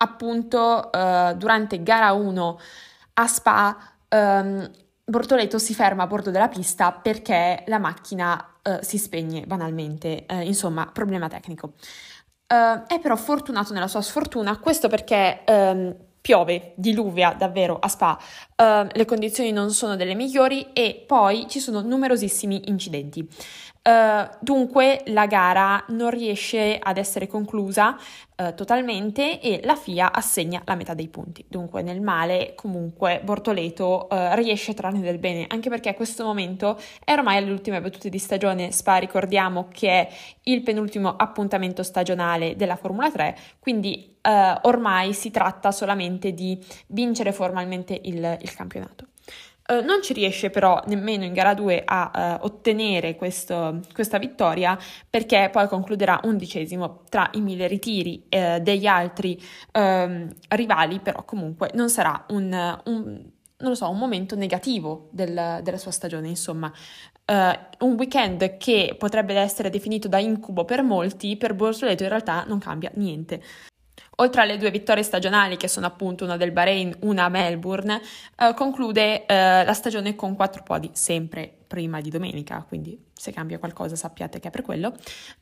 appunto 0.03 0.91
uh, 0.93 1.35
durante 1.35 1.83
gara 1.83 2.13
1 2.13 2.59
a 3.15 3.27
Spa 3.27 3.77
um, 4.09 4.71
Bortoleto 5.05 5.59
si 5.59 5.75
ferma 5.75 6.05
a 6.05 6.07
bordo 6.07 6.31
della 6.31 6.49
pista 6.49 6.93
perché 6.93 7.63
la 7.67 7.79
macchina 7.79 8.55
uh, 8.63 8.79
si 8.81 8.99
spegne 8.99 9.47
banalmente, 9.47 10.27
uh, 10.29 10.41
insomma 10.41 10.87
problema 10.87 11.29
tecnico. 11.29 11.75
è 12.47 12.99
però 13.01 13.17
fortunato 13.17 13.73
nella 13.73 13.89
sua 13.89 14.03
sfortuna, 14.03 14.59
questo 14.59 14.89
perché 14.89 15.43
um, 15.47 15.95
piove, 16.21 16.73
diluvia 16.77 17.33
davvero 17.33 17.79
a 17.79 17.89
Spa, 17.89 18.19
le 18.93 19.05
condizioni 19.05 19.51
non 19.51 19.71
sono 19.73 19.97
delle 19.97 20.15
migliori 20.15 20.73
e 20.73 21.03
poi 21.05 21.47
ci 21.49 21.59
sono 21.59 21.81
numerosissimi 21.81 22.69
incidenti. 22.69 23.27
Uh, 23.85 24.29
dunque 24.39 25.03
la 25.07 25.27
gara 25.27 25.85
non 25.89 26.11
riesce 26.11 26.79
ad 26.81 26.99
essere 26.99 27.27
conclusa 27.27 27.99
uh, 28.37 28.55
totalmente 28.55 29.41
e 29.41 29.61
la 29.65 29.75
FIA 29.75 30.13
assegna 30.13 30.63
la 30.65 30.77
metà 30.77 30.95
dei 30.95 31.09
punti. 31.09 31.45
Dunque 31.49 31.83
nel 31.83 32.01
male 32.01 32.53
comunque 32.55 33.21
Bortoleto 33.25 34.07
uh, 34.09 34.35
riesce 34.35 34.71
a 34.71 34.75
trarne 34.75 35.01
del 35.01 35.19
bene, 35.19 35.47
anche 35.49 35.69
perché 35.69 35.89
a 35.89 35.95
questo 35.95 36.23
momento 36.23 36.79
è 37.05 37.13
ormai 37.13 37.39
alle 37.39 37.51
ultime 37.51 37.81
battute 37.81 38.09
di 38.09 38.19
stagione, 38.19 38.71
Spa 38.71 38.99
ricordiamo 38.99 39.67
che 39.69 39.89
è 39.89 40.09
il 40.45 40.63
penultimo 40.63 41.17
appuntamento 41.17 41.83
stagionale 41.83 42.55
della 42.55 42.77
Formula 42.77 43.11
3, 43.11 43.37
quindi 43.59 44.11
ormai 44.25 45.15
si 45.15 45.33
tratta 45.33 45.73
solamente 45.73 46.33
di 46.33 46.57
vincere 46.87 47.33
formalmente 47.33 48.01
il, 48.05 48.39
il 48.41 48.55
campionato. 48.55 49.07
Uh, 49.73 49.83
non 49.85 50.03
ci 50.03 50.13
riesce 50.13 50.51
però 50.51 50.83
nemmeno 50.87 51.25
in 51.25 51.33
gara 51.33 51.55
2 51.55 51.83
a 51.87 52.39
uh, 52.41 52.45
ottenere 52.45 53.17
questo, 53.17 53.81
questa 53.95 54.19
vittoria 54.19 54.77
perché 55.09 55.49
poi 55.51 55.67
concluderà 55.67 56.21
undicesimo 56.25 57.05
tra 57.09 57.31
i 57.33 57.41
mille 57.41 57.67
ritiri 57.69 58.23
uh, 58.29 58.61
degli 58.61 58.87
altri 58.87 59.41
ehm, 59.71 60.31
rivali, 60.49 61.01
però 61.01 61.25
comunque 61.25 61.71
non 61.75 61.89
sarà 61.89 62.25
un, 62.29 62.81
un, 62.85 63.23
non 63.59 63.77
so, 63.77 63.89
un 63.89 63.99
momento 63.99 64.37
negativo 64.37 65.09
del, 65.11 65.61
della 65.63 65.77
sua 65.79 65.91
stagione, 65.91 66.29
insomma. 66.29 66.71
un 67.79 67.95
weekend 67.97 68.59
che 68.59 68.95
potrebbe 68.99 69.35
essere 69.35 69.71
definito 69.71 70.09
da 70.09 70.19
incubo 70.19 70.65
per 70.65 70.83
molti, 70.83 71.37
per 71.37 71.55
Borsoleto 71.55 72.03
in 72.03 72.09
realtà 72.09 72.45
non 72.47 72.59
cambia 72.59 72.91
niente. 72.95 73.41
Oltre 74.17 74.43
alle 74.43 74.59
due 74.59 74.71
vittorie 74.71 75.03
stagionali, 75.03 75.57
che 75.57 75.69
sono 75.69 75.87
appunto 75.87 76.25
una 76.25 76.37
del 76.37 76.53
Bahrain, 76.53 76.95
una 77.01 77.25
a 77.25 77.29
Melbourne, 77.29 78.01
eh, 78.37 78.55
conclude 78.55 79.25
eh, 79.25 79.65
la 79.65 79.73
stagione 79.73 80.15
con 80.15 80.37
quattro 80.37 80.63
podi, 80.63 80.91
sempre 80.93 81.51
prima 81.67 82.03
di 82.03 82.11
domenica, 82.11 82.63
quindi 82.69 83.03
se 83.15 83.33
cambia 83.33 83.59
qualcosa 83.59 83.97
sappiate 83.97 84.39
che 84.39 84.49
è 84.49 84.51
per 84.51 84.61
quello, 84.61 84.93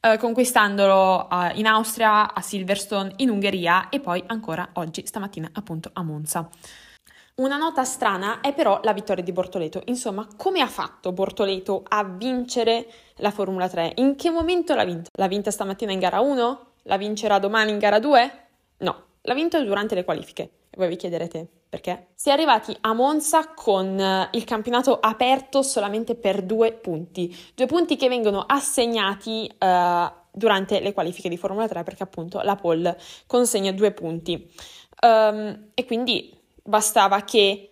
eh, 0.00 0.16
conquistandolo 0.18 1.28
eh, 1.28 1.52
in 1.54 1.66
Austria, 1.66 2.32
a 2.32 2.40
Silverstone, 2.40 3.14
in 3.16 3.30
Ungheria 3.30 3.88
e 3.88 3.98
poi 3.98 4.22
ancora 4.26 4.68
oggi, 4.74 5.04
stamattina 5.04 5.50
appunto 5.52 5.90
a 5.92 6.02
Monza. 6.04 6.48
Una 7.40 7.56
nota 7.56 7.84
strana 7.84 8.40
è 8.40 8.52
però 8.52 8.80
la 8.82 8.92
vittoria 8.92 9.24
di 9.24 9.32
Bortoleto. 9.32 9.82
Insomma, 9.86 10.28
come 10.36 10.60
ha 10.60 10.66
fatto 10.66 11.10
Bortoleto 11.12 11.82
a 11.88 12.04
vincere 12.04 12.86
la 13.16 13.30
Formula 13.30 13.66
3? 13.66 13.94
In 13.96 14.14
che 14.14 14.30
momento 14.30 14.74
l'ha 14.74 14.84
vinta? 14.84 15.08
L'ha 15.18 15.26
vinta 15.26 15.50
stamattina 15.50 15.90
in 15.90 16.00
gara 16.00 16.20
1? 16.20 16.66
La 16.82 16.98
vincerà 16.98 17.38
domani 17.38 17.70
in 17.70 17.78
gara 17.78 17.98
2? 17.98 18.49
No, 18.80 19.04
l'ha 19.22 19.34
vinto 19.34 19.62
durante 19.64 19.94
le 19.94 20.04
qualifiche. 20.04 20.42
E 20.70 20.76
voi 20.76 20.88
vi 20.88 20.96
chiederete, 20.96 21.48
Perché? 21.70 22.08
Si 22.16 22.30
è 22.30 22.32
arrivati 22.32 22.76
a 22.80 22.92
Monza 22.94 23.46
con 23.54 23.96
eh, 23.96 24.28
il 24.32 24.42
campionato 24.42 24.98
aperto 24.98 25.62
solamente 25.62 26.16
per 26.16 26.42
due 26.42 26.72
punti, 26.72 27.32
due 27.54 27.66
punti 27.66 27.94
che 27.94 28.08
vengono 28.08 28.40
assegnati 28.40 29.48
uh, 29.56 30.12
durante 30.32 30.80
le 30.80 30.92
qualifiche 30.92 31.28
di 31.28 31.36
Formula 31.36 31.68
3 31.68 31.84
perché 31.84 32.02
appunto 32.02 32.40
la 32.40 32.56
pole 32.56 32.98
consegna 33.28 33.70
due 33.70 33.92
punti. 33.92 34.52
Um, 35.00 35.68
e 35.72 35.84
quindi 35.84 36.36
bastava 36.64 37.20
che 37.20 37.70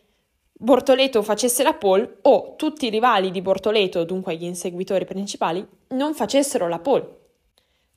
Bortoleto 0.52 1.20
facesse 1.22 1.64
la 1.64 1.74
pole 1.74 2.18
o 2.22 2.54
tutti 2.56 2.86
i 2.86 2.90
rivali 2.90 3.32
di 3.32 3.42
Bortoleto, 3.42 4.04
dunque 4.04 4.36
gli 4.36 4.44
inseguitori 4.44 5.06
principali, 5.06 5.66
non 5.88 6.14
facessero 6.14 6.68
la 6.68 6.78
pole 6.78 7.16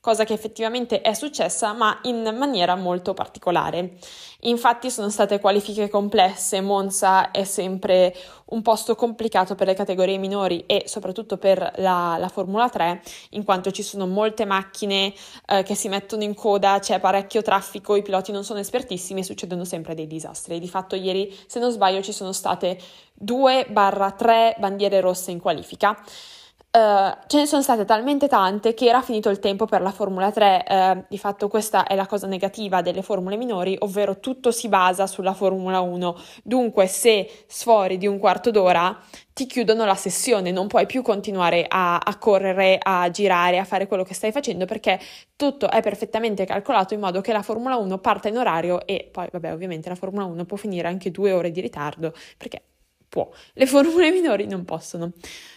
cosa 0.02 0.24
che 0.24 0.32
effettivamente 0.32 1.00
è 1.00 1.14
successa, 1.14 1.72
ma 1.74 2.00
in 2.02 2.34
maniera 2.36 2.74
molto 2.74 3.14
particolare. 3.14 3.98
Infatti 4.40 4.90
sono 4.90 5.08
state 5.10 5.38
qualifiche 5.38 5.88
complesse, 5.88 6.60
Monza 6.60 7.30
è 7.30 7.44
sempre 7.44 8.12
un 8.46 8.62
posto 8.62 8.96
complicato 8.96 9.54
per 9.54 9.68
le 9.68 9.74
categorie 9.74 10.18
minori 10.18 10.64
e 10.66 10.82
soprattutto 10.86 11.36
per 11.36 11.74
la, 11.76 12.16
la 12.18 12.28
Formula 12.28 12.68
3, 12.68 13.00
in 13.30 13.44
quanto 13.44 13.70
ci 13.70 13.84
sono 13.84 14.08
molte 14.08 14.44
macchine 14.44 15.14
eh, 15.46 15.62
che 15.62 15.76
si 15.76 15.86
mettono 15.88 16.24
in 16.24 16.34
coda, 16.34 16.80
c'è 16.80 16.98
parecchio 16.98 17.40
traffico, 17.40 17.94
i 17.94 18.02
piloti 18.02 18.32
non 18.32 18.42
sono 18.42 18.58
espertissimi 18.58 19.20
e 19.20 19.24
succedono 19.24 19.64
sempre 19.64 19.94
dei 19.94 20.08
disastri. 20.08 20.58
Di 20.58 20.68
fatto 20.68 20.96
ieri, 20.96 21.32
se 21.46 21.60
non 21.60 21.70
sbaglio, 21.70 22.02
ci 22.02 22.12
sono 22.12 22.32
state 22.32 22.76
2-3 23.24 24.58
bandiere 24.58 25.00
rosse 25.00 25.30
in 25.30 25.38
qualifica. 25.38 25.96
Uh, 26.74 27.14
ce 27.26 27.36
ne 27.36 27.44
sono 27.44 27.60
state 27.60 27.84
talmente 27.84 28.28
tante 28.28 28.72
che 28.72 28.86
era 28.86 29.02
finito 29.02 29.28
il 29.28 29.40
tempo 29.40 29.66
per 29.66 29.82
la 29.82 29.90
Formula 29.90 30.32
3. 30.32 30.64
Uh, 30.66 30.72
eh, 30.72 31.04
di 31.06 31.18
fatto, 31.18 31.46
questa 31.48 31.84
è 31.84 31.94
la 31.94 32.06
cosa 32.06 32.26
negativa 32.26 32.80
delle 32.80 33.02
formule 33.02 33.36
minori, 33.36 33.76
ovvero 33.80 34.20
tutto 34.20 34.50
si 34.50 34.68
basa 34.68 35.06
sulla 35.06 35.34
Formula 35.34 35.80
1. 35.80 36.16
Dunque, 36.42 36.86
se 36.86 37.28
sfori 37.46 37.98
di 37.98 38.06
un 38.06 38.18
quarto 38.18 38.50
d'ora, 38.50 38.98
ti 39.34 39.44
chiudono 39.44 39.84
la 39.84 39.94
sessione, 39.94 40.50
non 40.50 40.66
puoi 40.66 40.86
più 40.86 41.02
continuare 41.02 41.66
a, 41.68 41.98
a 41.98 42.16
correre, 42.16 42.78
a 42.82 43.10
girare, 43.10 43.58
a 43.58 43.64
fare 43.64 43.86
quello 43.86 44.02
che 44.02 44.14
stai 44.14 44.32
facendo 44.32 44.64
perché 44.64 44.98
tutto 45.36 45.70
è 45.70 45.82
perfettamente 45.82 46.46
calcolato 46.46 46.94
in 46.94 47.00
modo 47.00 47.20
che 47.20 47.34
la 47.34 47.42
Formula 47.42 47.76
1 47.76 47.98
parta 47.98 48.28
in 48.28 48.38
orario 48.38 48.86
e 48.86 49.10
poi, 49.12 49.28
vabbè, 49.30 49.52
ovviamente 49.52 49.90
la 49.90 49.94
Formula 49.94 50.24
1 50.24 50.46
può 50.46 50.56
finire 50.56 50.88
anche 50.88 51.10
due 51.10 51.32
ore 51.32 51.50
di 51.50 51.60
ritardo 51.60 52.14
perché 52.38 52.62
può, 53.12 53.28
le 53.52 53.66
formule 53.66 54.10
minori 54.10 54.46
non 54.46 54.64
possono. 54.64 55.12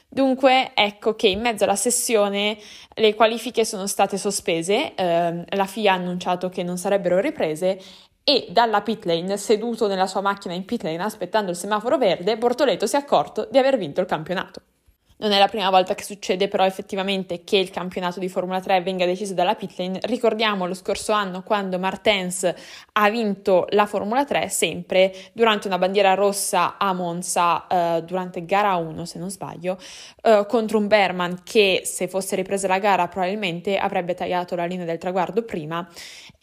Dunque, 0.08 0.72
ecco 0.76 1.16
che 1.16 1.28
in 1.28 1.42
mezzo 1.42 1.66
alla 1.66 1.76
sessione 1.76 2.58
le 2.96 3.14
qualifiche 3.16 3.66
sono 3.66 3.86
state 3.86 4.18
sospese, 4.18 4.96
eh, 4.96 5.44
la 5.46 5.66
FIA 5.66 5.92
ha 5.94 5.96
annunciato 5.96 6.48
che 6.50 6.64
non 6.64 6.78
sarebbero 6.78 7.20
riprese 7.20 7.80
e 8.24 8.48
dalla 8.50 8.82
pit 8.82 9.04
lane, 9.06 9.38
seduto 9.38 9.88
nella 9.88 10.08
sua 10.08 10.22
macchina 10.22 10.54
in 10.54 10.66
pit 10.66 10.84
lane 10.84 11.04
aspettando 11.04 11.52
il 11.52 11.58
semaforo 11.58 11.98
verde, 11.98 12.38
Bortoleto 12.38 12.88
si 12.88 12.96
è 12.96 13.00
accorto 13.00 13.48
di 13.52 13.58
aver 13.58 13.78
vinto 13.78 14.00
il 14.02 14.08
campionato. 14.08 14.62
Non 15.17 15.31
è 15.31 15.39
la 15.39 15.48
prima 15.48 15.69
volta 15.69 15.95
che 15.95 16.03
succede 16.03 16.50
però 16.50 16.65
effettivamente 16.65 17.45
che 17.45 17.55
il 17.55 17.69
campionato 17.69 18.19
di 18.19 18.27
Formula 18.27 18.60
3 18.60 18.81
venga 18.81 19.05
deciso 19.05 19.34
dalla 19.34 19.55
pitlane. 19.55 20.00
Ricordiamo 20.01 20.65
lo 20.65 20.74
scorso 20.74 21.13
anno 21.13 21.41
quando 21.41 21.79
Martens 21.79 22.53
ha 22.91 23.10
vinto 23.10 23.65
la 23.69 23.86
Formula 23.86 24.25
3 24.25 24.50
sempre 24.50 25.13
durante 25.31 25.67
una 25.67 25.77
bandiera 25.77 26.15
rossa 26.15 26.77
a 26.77 26.91
Monza 26.91 27.65
eh, 27.67 28.03
durante 28.03 28.43
gara 28.43 28.75
1 28.75 29.05
se 29.05 29.17
non 29.17 29.31
sbaglio 29.31 29.77
eh, 30.22 30.45
contro 30.50 30.77
un 30.77 30.88
Berman 30.88 31.43
che 31.43 31.84
se 31.86 32.10
fosse 32.10 32.36
ripresa 32.36 32.67
la 32.67 32.79
gara 32.79 33.07
probabilmente 33.07 33.77
avrebbe 33.77 34.15
tagliato 34.15 34.55
la 34.55 34.65
linea 34.65 34.86
del 34.86 34.98
traguardo 34.98 35.43
prima 35.43 35.88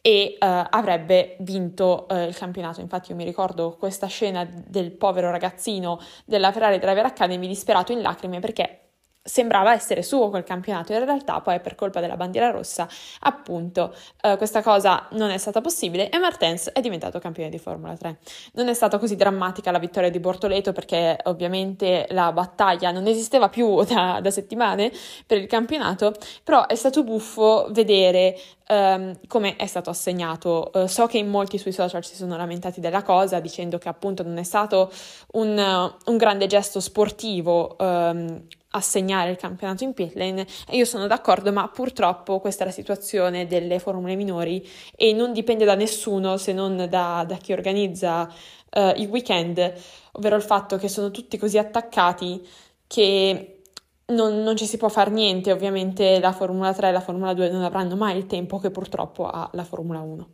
e 0.02 0.36
uh, 0.40 0.46
avrebbe 0.68 1.36
vinto 1.40 2.06
uh, 2.10 2.16
il 2.26 2.36
campionato. 2.36 2.80
Infatti 2.80 3.12
io 3.12 3.16
mi 3.16 3.24
ricordo 3.24 3.76
questa 3.78 4.08
scena 4.08 4.44
del 4.44 4.90
povero 4.90 5.30
ragazzino 5.30 6.00
della 6.24 6.50
Ferrari 6.50 6.78
Driver 6.78 7.06
Academy 7.06 7.46
disperato 7.46 7.92
in 7.92 8.02
lacrime 8.02 8.40
perché 8.40 8.81
sembrava 9.22 9.72
essere 9.72 10.02
suo 10.02 10.30
quel 10.30 10.42
campionato, 10.42 10.92
in 10.92 11.04
realtà 11.04 11.40
poi 11.40 11.60
per 11.60 11.76
colpa 11.76 12.00
della 12.00 12.16
bandiera 12.16 12.50
rossa 12.50 12.88
appunto 13.20 13.94
eh, 14.20 14.36
questa 14.36 14.62
cosa 14.62 15.06
non 15.12 15.30
è 15.30 15.38
stata 15.38 15.60
possibile 15.60 16.08
e 16.08 16.18
Martens 16.18 16.70
è 16.72 16.80
diventato 16.80 17.18
campione 17.20 17.48
di 17.48 17.58
Formula 17.58 17.96
3. 17.96 18.18
Non 18.54 18.68
è 18.68 18.74
stata 18.74 18.98
così 18.98 19.14
drammatica 19.14 19.70
la 19.70 19.78
vittoria 19.78 20.10
di 20.10 20.18
Bortoleto 20.18 20.72
perché 20.72 21.18
ovviamente 21.24 22.06
la 22.10 22.32
battaglia 22.32 22.90
non 22.90 23.06
esisteva 23.06 23.48
più 23.48 23.82
da, 23.86 24.18
da 24.20 24.30
settimane 24.30 24.90
per 25.26 25.38
il 25.38 25.46
campionato, 25.46 26.14
però 26.42 26.66
è 26.66 26.74
stato 26.74 27.04
buffo 27.04 27.68
vedere 27.70 28.36
Um, 28.68 29.12
come 29.26 29.56
è 29.56 29.66
stato 29.66 29.90
assegnato. 29.90 30.70
Uh, 30.72 30.86
so 30.86 31.06
che 31.06 31.18
in 31.18 31.28
molti 31.28 31.58
sui 31.58 31.72
social 31.72 32.02
si 32.04 32.14
sono 32.14 32.38
lamentati 32.38 32.80
della 32.80 33.02
cosa, 33.02 33.38
dicendo 33.38 33.76
che 33.76 33.90
appunto 33.90 34.22
non 34.22 34.38
è 34.38 34.44
stato 34.44 34.90
un, 35.32 35.92
un 36.06 36.16
grande 36.16 36.46
gesto 36.46 36.80
sportivo 36.80 37.76
um, 37.78 38.40
assegnare 38.72 39.30
il 39.30 39.36
campionato 39.36 39.84
in 39.84 39.94
pit 39.94 40.14
lane 40.14 40.46
e 40.68 40.76
io 40.76 40.84
sono 40.84 41.06
d'accordo, 41.06 41.52
ma 41.52 41.68
purtroppo 41.68 42.40
questa 42.40 42.64
è 42.64 42.66
la 42.66 42.72
situazione 42.72 43.46
delle 43.46 43.78
formule 43.78 44.14
minori 44.14 44.66
e 44.96 45.12
non 45.12 45.32
dipende 45.32 45.64
da 45.64 45.74
nessuno 45.74 46.36
se 46.36 46.52
non 46.52 46.86
da, 46.88 47.24
da 47.26 47.36
chi 47.36 47.52
organizza 47.52 48.28
uh, 48.74 48.92
i 48.96 49.06
weekend, 49.06 49.72
ovvero 50.12 50.36
il 50.36 50.42
fatto 50.42 50.76
che 50.76 50.88
sono 50.88 51.10
tutti 51.10 51.36
così 51.38 51.58
attaccati 51.58 52.46
che 52.86 53.62
non, 54.06 54.42
non, 54.42 54.56
ci 54.56 54.66
si 54.66 54.76
può 54.76 54.88
fare 54.88 55.10
niente, 55.10 55.52
ovviamente 55.52 56.20
la 56.20 56.32
Formula 56.32 56.72
3 56.72 56.88
e 56.88 56.92
la 56.92 57.00
Formula 57.00 57.34
2 57.34 57.50
non 57.50 57.62
avranno 57.62 57.96
mai 57.96 58.16
il 58.16 58.26
tempo 58.26 58.58
che 58.58 58.70
purtroppo 58.70 59.26
ha 59.26 59.48
la 59.52 59.64
Formula 59.64 60.00
1. 60.00 60.28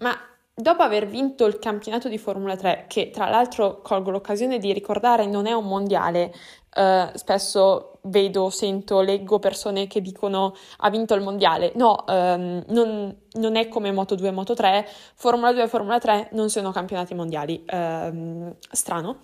Ma 0.00 0.16
dopo 0.54 0.82
aver 0.82 1.06
vinto 1.06 1.46
il 1.46 1.58
campionato 1.58 2.08
di 2.08 2.18
Formula 2.18 2.56
3, 2.56 2.84
che 2.88 3.10
tra 3.10 3.28
l'altro 3.28 3.80
colgo 3.80 4.10
l'occasione 4.10 4.58
di 4.58 4.72
ricordare 4.72 5.26
non 5.26 5.46
è 5.46 5.52
un 5.52 5.66
mondiale, 5.66 6.32
Uh, 6.74 7.10
spesso 7.16 7.98
vedo, 8.02 8.48
sento, 8.50 9.00
leggo 9.00 9.38
persone 9.38 9.86
che 9.86 10.00
dicono 10.00 10.54
ha 10.78 10.90
vinto 10.90 11.14
il 11.14 11.22
mondiale. 11.22 11.72
No, 11.74 12.04
um, 12.06 12.62
non, 12.68 13.16
non, 13.32 13.56
è 13.56 13.68
come 13.68 13.92
Moto 13.92 14.14
2 14.14 14.28
e 14.28 14.30
Moto 14.30 14.54
3. 14.54 14.86
Formula 15.14 15.52
2 15.52 15.62
e 15.64 15.68
Formula 15.68 15.98
3 15.98 16.28
non 16.32 16.48
sono 16.48 16.70
campionati 16.70 17.14
mondiali. 17.14 17.64
Uh, 17.70 18.54
strano. 18.70 19.18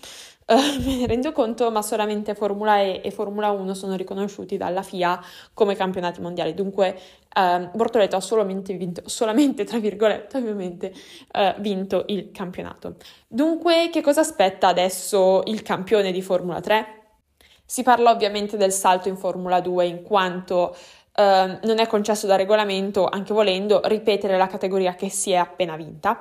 Uh, 0.48 0.54
me 0.84 0.96
ne 0.96 1.06
rendo 1.06 1.32
conto, 1.32 1.70
ma 1.70 1.82
solamente 1.82 2.34
Formula 2.34 2.80
E 2.80 3.00
e 3.02 3.10
Formula 3.10 3.50
1 3.50 3.74
sono 3.74 3.96
riconosciuti 3.96 4.56
dalla 4.56 4.82
FIA 4.82 5.20
come 5.54 5.74
campionati 5.74 6.20
mondiali. 6.20 6.54
Dunque, 6.54 6.98
uh, 7.34 7.68
Bortoleto 7.74 8.16
ha 8.16 8.20
solamente 8.20 8.74
vinto, 8.74 9.02
solamente 9.06 9.64
tra 9.64 9.78
virgolette, 9.78 10.36
ovviamente, 10.36 10.92
uh, 11.32 11.60
vinto 11.60 12.04
il 12.08 12.30
campionato. 12.30 12.96
Dunque, 13.26 13.88
che 13.90 14.02
cosa 14.02 14.20
aspetta 14.20 14.68
adesso 14.68 15.42
il 15.46 15.62
campione 15.62 16.12
di 16.12 16.22
Formula 16.22 16.60
3? 16.60 17.05
Si 17.66 17.82
parla 17.82 18.10
ovviamente 18.12 18.56
del 18.56 18.72
salto 18.72 19.08
in 19.08 19.16
Formula 19.16 19.60
2 19.60 19.86
in 19.86 20.02
quanto 20.02 20.74
eh, 21.16 21.58
non 21.62 21.78
è 21.78 21.86
concesso 21.86 22.26
da 22.26 22.36
regolamento, 22.36 23.06
anche 23.06 23.34
volendo, 23.34 23.80
ripetere 23.84 24.38
la 24.38 24.46
categoria 24.46 24.94
che 24.94 25.10
si 25.10 25.32
è 25.32 25.36
appena 25.36 25.76
vinta. 25.76 26.18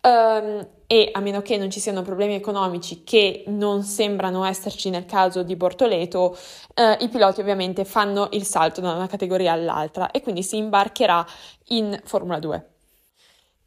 Um, 0.00 0.66
e 0.86 1.10
a 1.12 1.20
meno 1.20 1.42
che 1.42 1.56
non 1.58 1.70
ci 1.70 1.80
siano 1.80 2.02
problemi 2.02 2.34
economici 2.34 3.02
che 3.02 3.42
non 3.48 3.82
sembrano 3.82 4.44
esserci 4.44 4.90
nel 4.90 5.04
caso 5.04 5.42
di 5.42 5.56
Bortoleto, 5.56 6.36
uh, 6.76 7.02
i 7.02 7.08
piloti 7.08 7.40
ovviamente 7.40 7.84
fanno 7.84 8.28
il 8.30 8.44
salto 8.44 8.80
da 8.80 8.92
una 8.92 9.08
categoria 9.08 9.52
all'altra 9.52 10.12
e 10.12 10.22
quindi 10.22 10.42
si 10.44 10.56
imbarcherà 10.56 11.26
in 11.70 12.00
Formula 12.04 12.38
2. 12.38 12.77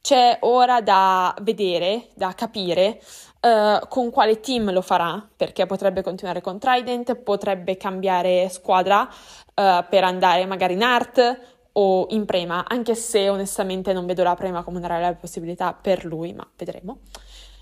C'è 0.02 0.40
ora 0.42 0.82
da 0.82 1.36
vedere, 1.42 2.08
da 2.16 2.34
capire 2.34 3.00
uh, 3.42 3.88
con 3.88 4.10
quale 4.10 4.40
team 4.40 4.72
lo 4.72 4.82
farà, 4.82 5.24
perché 5.36 5.68
potrebbe 5.68 6.02
continuare 6.02 6.42
con 6.42 6.58
Trident, 6.58 7.16
potrebbe 7.16 7.78
cambiare 7.78 8.50
squadra 8.50 9.02
uh, 9.08 9.86
per 9.88 10.04
andare 10.04 10.48
magari 10.48 10.74
in 10.74 10.82
Art 10.82 11.40
o 11.74 12.08
in 12.10 12.26
Prema, 12.26 12.66
anche 12.68 12.96
se 12.96 13.30
onestamente 13.30 13.94
non 13.94 14.08
vedo 14.08 14.24
la 14.24 14.34
Prema 14.34 14.64
come 14.64 14.80
una 14.80 14.88
reale 14.88 15.16
possibilità 15.16 15.74
per 15.74 16.04
lui, 16.04 16.34
ma 16.34 16.50
vedremo. 16.58 17.02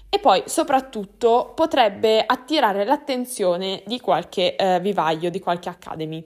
E 0.08 0.18
poi 0.20 0.42
soprattutto 0.46 1.52
potrebbe 1.54 2.24
attirare 2.26 2.86
l'attenzione 2.86 3.84
di 3.86 4.00
qualche 4.00 4.56
uh, 4.58 4.80
vivaio, 4.80 5.30
di 5.30 5.40
qualche 5.42 5.68
academy. 5.68 6.26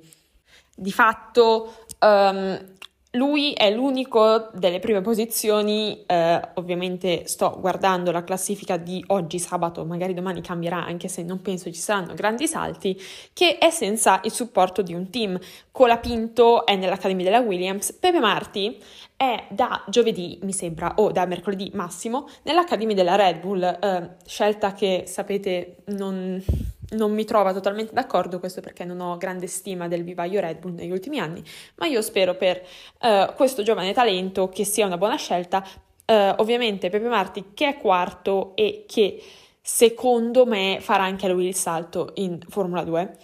Di 0.76 0.92
fatto 0.92 1.86
um, 2.00 2.76
lui 3.16 3.54
è 3.54 3.70
l'unico 3.70 4.50
delle 4.54 4.80
prime 4.80 5.02
posizioni, 5.02 6.04
eh, 6.08 6.42
ovviamente 6.56 7.28
sto 7.28 7.58
guardando 7.60 8.12
la 8.12 8.24
classifica 8.24 8.78
di 8.78 9.04
oggi 9.08 9.38
sabato, 9.38 9.86
magari 9.86 10.16
domani 10.16 10.42
cambierà 10.42 10.84
anche 10.84 11.08
se 11.08 11.22
non 11.22 11.42
penso 11.42 11.72
ci 11.72 11.80
saranno 11.80 12.16
grandi 12.16 12.48
salti, 12.48 13.00
che 13.34 13.60
è 13.60 13.70
senza 13.70 14.20
il 14.24 14.32
supporto 14.32 14.82
di 14.82 14.96
un 14.96 15.12
team. 15.12 15.40
Colapinto 15.72 16.66
è 16.66 16.76
nell'Accademia 16.76 17.26
della 17.26 17.40
Williams, 17.40 17.94
Pepe 17.94 18.20
Marti 18.20 18.82
è 19.16 19.46
da 19.50 19.84
giovedì, 19.88 20.40
mi 20.42 20.52
sembra, 20.52 20.94
o 20.98 21.12
da 21.12 21.26
mercoledì 21.26 21.70
massimo, 21.76 22.28
nell'Accademia 22.44 22.96
della 22.96 23.16
Red 23.16 23.40
Bull, 23.40 23.62
eh, 23.62 24.10
scelta 24.26 24.74
che 24.74 25.04
sapete 25.06 25.78
non 25.86 26.44
non 26.92 27.14
mi 27.14 27.26
trova 27.26 27.54
totalmente 27.54 27.94
d'accordo, 27.94 28.40
questo 28.40 28.62
perché 28.62 28.86
non 28.86 29.00
ho 29.00 29.18
grande 29.18 29.48
stima 29.48 29.88
del 29.88 30.04
vivaio 30.04 30.40
Red 30.40 30.60
Bull 30.60 30.76
negli 30.76 30.92
ultimi 30.92 31.20
anni, 31.20 31.44
ma 31.76 31.86
io 31.86 32.02
spero 32.02 32.36
per 32.36 32.62
uh, 33.02 33.34
questo 33.36 33.64
giovane 33.64 33.94
talento 33.94 34.50
che 34.50 34.66
sia 34.66 34.86
una 34.86 34.98
buona 34.98 35.16
scelta 35.16 35.64
Uh, 36.06 36.34
ovviamente 36.42 36.90
Pepe 36.90 37.08
Marti 37.08 37.52
che 37.54 37.66
è 37.66 37.78
quarto 37.78 38.58
e 38.58 38.84
che 38.86 39.24
secondo 39.62 40.46
me 40.46 40.80
farà 40.82 41.04
anche 41.04 41.30
lui 41.30 41.48
il 41.48 41.56
salto 41.56 42.12
in 42.16 42.40
Formula 42.50 42.84
2. 42.84 43.18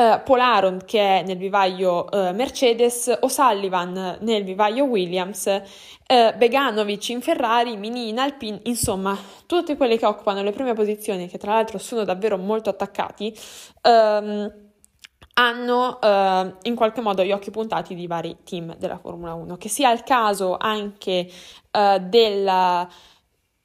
Eh, 0.00 0.22
Polaron 0.24 0.80
che 0.86 1.18
è 1.18 1.22
nel 1.26 1.36
vivaio 1.36 2.06
uh, 2.10 2.34
Mercedes, 2.34 3.18
O'Sullivan 3.20 4.16
nel 4.20 4.44
vivaio 4.44 4.84
Williams, 4.84 5.44
uh, 5.44 6.34
Beganovic 6.38 7.10
in 7.10 7.20
Ferrari, 7.20 7.76
Mini 7.76 8.08
in 8.08 8.18
Alpine, 8.18 8.60
insomma 8.62 9.14
tutti 9.44 9.76
quelli 9.76 9.98
che 9.98 10.06
occupano 10.06 10.42
le 10.42 10.52
prime 10.52 10.72
posizioni 10.72 11.28
che 11.28 11.36
tra 11.36 11.52
l'altro 11.52 11.76
sono 11.76 12.04
davvero 12.04 12.38
molto 12.38 12.70
attaccati. 12.70 13.38
Um, 13.82 14.50
hanno 15.34 15.98
uh, 16.00 16.56
in 16.62 16.74
qualche 16.74 17.02
modo 17.02 17.22
gli 17.22 17.32
occhi 17.32 17.50
puntati 17.50 17.94
di 17.94 18.06
vari 18.06 18.38
team 18.42 18.76
della 18.76 18.96
Formula 18.96 19.34
1, 19.34 19.58
che 19.58 19.68
sia 19.68 19.92
il 19.92 20.02
caso 20.02 20.56
anche 20.58 21.28
uh, 21.72 21.98
della 21.98 22.88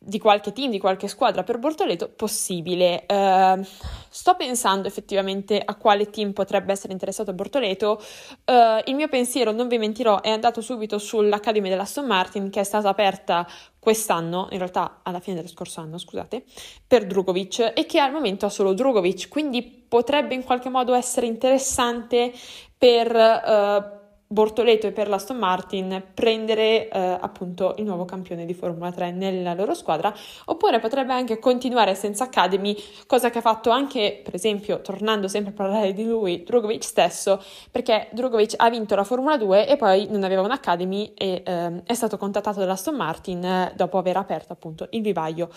di 0.05 0.19
qualche 0.19 0.53
team, 0.53 0.69
di 0.69 0.77
qualche 0.77 1.07
squadra 1.07 1.43
per 1.43 1.57
Bortoleto, 1.57 2.09
possibile. 2.09 3.05
Uh, 3.07 3.65
sto 4.07 4.35
pensando 4.35 4.87
effettivamente 4.87 5.59
a 5.63 5.75
quale 5.75 6.11
team 6.11 6.31
potrebbe 6.31 6.71
essere 6.71 6.93
interessato 6.93 7.31
a 7.31 7.33
Bortoleto. 7.33 7.99
Uh, 8.45 8.81
il 8.85 8.95
mio 8.95 9.07
pensiero, 9.07 9.51
non 9.51 9.67
vi 9.67 9.79
mentirò, 9.79 10.21
è 10.21 10.29
andato 10.29 10.61
subito 10.61 10.99
sull'Academy 10.99 11.69
della 11.69 11.81
Aston 11.81 12.05
Martin, 12.05 12.51
che 12.51 12.59
è 12.59 12.63
stata 12.63 12.87
aperta 12.87 13.47
quest'anno, 13.79 14.47
in 14.51 14.59
realtà 14.59 14.99
alla 15.01 15.19
fine 15.19 15.37
dello 15.37 15.47
scorso 15.47 15.81
anno, 15.81 15.97
scusate, 15.97 16.43
per 16.87 17.07
Drugovic 17.07 17.73
e 17.75 17.85
che 17.87 17.99
al 17.99 18.11
momento 18.11 18.45
ha 18.45 18.49
solo 18.49 18.73
Drugovic, 18.73 19.27
quindi 19.27 19.63
potrebbe 19.63 20.35
in 20.35 20.43
qualche 20.43 20.69
modo 20.69 20.93
essere 20.93 21.25
interessante 21.25 22.31
per... 22.77 23.11
Uh, 23.11 23.94
Bortoleto 24.35 24.85
e 24.85 24.91
per 24.91 25.07
l'Aston 25.07 25.37
Martin 25.37 26.03
prendere 26.13 26.89
eh, 26.89 26.99
appunto 26.99 27.73
il 27.77 27.85
nuovo 27.85 28.03
campione 28.03 28.43
di 28.43 28.53
Formula 28.53 28.91
3 28.91 29.11
nella 29.11 29.53
loro 29.53 29.73
squadra, 29.73 30.13
oppure 30.47 30.81
potrebbe 30.81 31.13
anche 31.13 31.39
continuare 31.39 31.95
senza 31.95 32.25
Academy, 32.25 32.75
cosa 33.07 33.29
che 33.29 33.37
ha 33.37 33.41
fatto 33.41 33.69
anche, 33.69 34.19
per 34.21 34.35
esempio, 34.35 34.81
tornando 34.81 35.29
sempre 35.29 35.51
a 35.51 35.55
parlare 35.55 35.93
di 35.93 36.03
lui, 36.03 36.43
Drogovic 36.43 36.83
stesso, 36.83 37.41
perché 37.71 38.09
Drogovic 38.11 38.55
ha 38.57 38.69
vinto 38.69 38.93
la 38.95 39.05
Formula 39.05 39.37
2 39.37 39.69
e 39.69 39.77
poi 39.77 40.07
non 40.09 40.25
aveva 40.25 40.41
un'Academy 40.41 41.13
e 41.15 41.41
eh, 41.45 41.83
è 41.85 41.93
stato 41.93 42.17
contattato 42.17 42.59
dall'Aston 42.59 42.95
Martin 42.95 43.41
eh, 43.41 43.71
dopo 43.73 43.97
aver 43.97 44.17
aperto 44.17 44.51
appunto 44.51 44.87
il 44.89 45.01
vivaio 45.01 45.47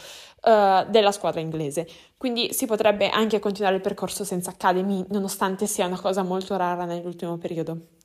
eh, 0.44 0.87
della 0.88 1.11
squadra 1.11 1.40
inglese. 1.40 1.85
Quindi 2.16 2.52
si 2.52 2.66
potrebbe 2.66 3.11
anche 3.11 3.40
continuare 3.40 3.75
il 3.75 3.82
percorso 3.82 4.23
senza 4.23 4.50
Academy, 4.50 5.04
nonostante 5.08 5.66
sia 5.66 5.87
una 5.87 6.00
cosa 6.00 6.23
molto 6.23 6.56
rara 6.56 6.85
nell'ultimo 6.85 7.37
periodo. 7.38 7.97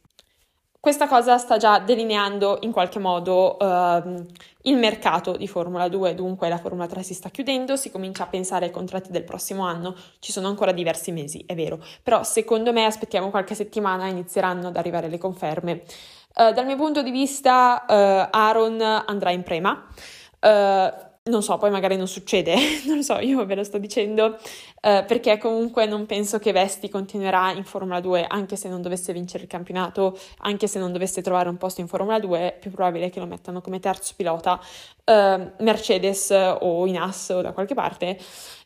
Questa 0.84 1.08
cosa 1.08 1.38
sta 1.38 1.56
già 1.56 1.80
delineando 1.80 2.58
in 2.64 2.74
qualche 2.74 3.00
modo 3.00 3.56
uh, 3.58 4.26
il 4.64 4.76
mercato 4.76 5.38
di 5.38 5.48
Formula 5.48 5.88
2, 5.88 6.14
dunque 6.14 6.50
la 6.50 6.58
Formula 6.58 6.88
3 6.88 7.04
si 7.04 7.14
sta 7.14 7.30
chiudendo, 7.30 7.78
si 7.78 7.90
comincia 7.90 8.24
a 8.24 8.28
pensare 8.28 8.66
ai 8.66 8.72
contratti 8.72 9.10
del 9.10 9.24
prossimo 9.24 9.66
anno, 9.66 9.96
ci 10.20 10.34
sono 10.34 10.50
ancora 10.50 10.74
diversi 10.74 11.14
mesi, 11.14 11.42
è 11.48 11.56
vero, 11.56 11.82
però 12.04 12.24
secondo 12.24 12.74
me 12.74 12.84
aspettiamo 12.84 13.30
qualche 13.30 13.56
settimana 13.56 14.08
inizieranno 14.08 14.68
ad 14.68 14.76
arrivare 14.76 15.08
le 15.08 15.18
conferme. 15.18 15.84
Uh, 16.36 16.52
dal 16.52 16.66
mio 16.66 16.76
punto 16.76 17.02
di 17.02 17.12
vista 17.12 17.86
uh, 17.88 18.28
Aaron 18.38 18.82
andrà 18.82 19.32
in 19.32 19.44
prema. 19.44 19.88
Non 21.26 21.42
so, 21.42 21.58
poi 21.58 21.70
magari 21.72 21.96
non 21.96 22.10
succede, 22.10 22.54
non 22.84 22.98
lo 22.98 23.02
so, 23.02 23.18
io 23.20 23.46
ve 23.46 23.56
lo 23.56 23.64
sto 23.64 23.78
dicendo 23.78 24.38
eh, 24.82 25.06
perché 25.08 25.38
comunque 25.38 25.86
non 25.86 26.06
penso 26.06 26.38
che 26.38 26.52
Vesti 26.52 26.90
continuerà 26.90 27.54
in 27.54 27.64
Formula 27.64 28.02
2 28.02 28.26
anche 28.28 28.58
se 28.58 28.68
non 28.68 28.82
dovesse 28.82 29.14
vincere 29.14 29.44
il 29.44 29.50
campionato, 29.50 30.20
anche 30.40 30.68
se 30.68 30.80
non 30.80 30.92
dovesse 30.92 31.22
trovare 31.22 31.48
un 31.48 31.56
posto 31.56 31.80
in 31.80 31.88
Formula 31.88 32.20
2, 32.20 32.40
è 32.40 32.58
più 32.60 32.72
probabile 32.72 33.10
che 33.10 33.22
lo 33.22 33.26
mettano 33.26 33.62
come 33.62 33.80
terzo 33.80 34.16
pilota 34.18 34.60
eh, 35.06 35.52
Mercedes 35.60 36.30
o 36.60 36.86
in 36.88 36.98
AS 36.98 37.30
o 37.30 37.42
da 37.42 37.54
qualche 37.54 37.74
parte 37.74 38.18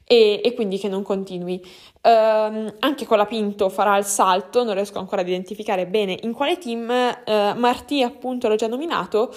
e, 0.04 0.42
e 0.44 0.54
quindi 0.56 0.80
che 0.80 0.90
non 0.90 1.04
continui. 1.04 1.62
Um, 2.02 2.74
anche 2.80 3.06
con 3.06 3.18
la 3.18 3.28
Pinto 3.28 3.70
farà 3.70 3.98
il 3.98 4.06
salto, 4.06 4.64
non 4.64 4.74
riesco 4.74 4.98
ancora 4.98 5.22
ad 5.22 5.28
identificare 5.28 5.86
bene 5.86 6.18
in 6.24 6.34
quale 6.34 6.58
team, 6.58 6.90
uh, 6.90 7.60
Martì 7.60 8.02
appunto 8.02 8.48
l'ho 8.48 8.56
già 8.56 8.68
nominato, 8.68 9.32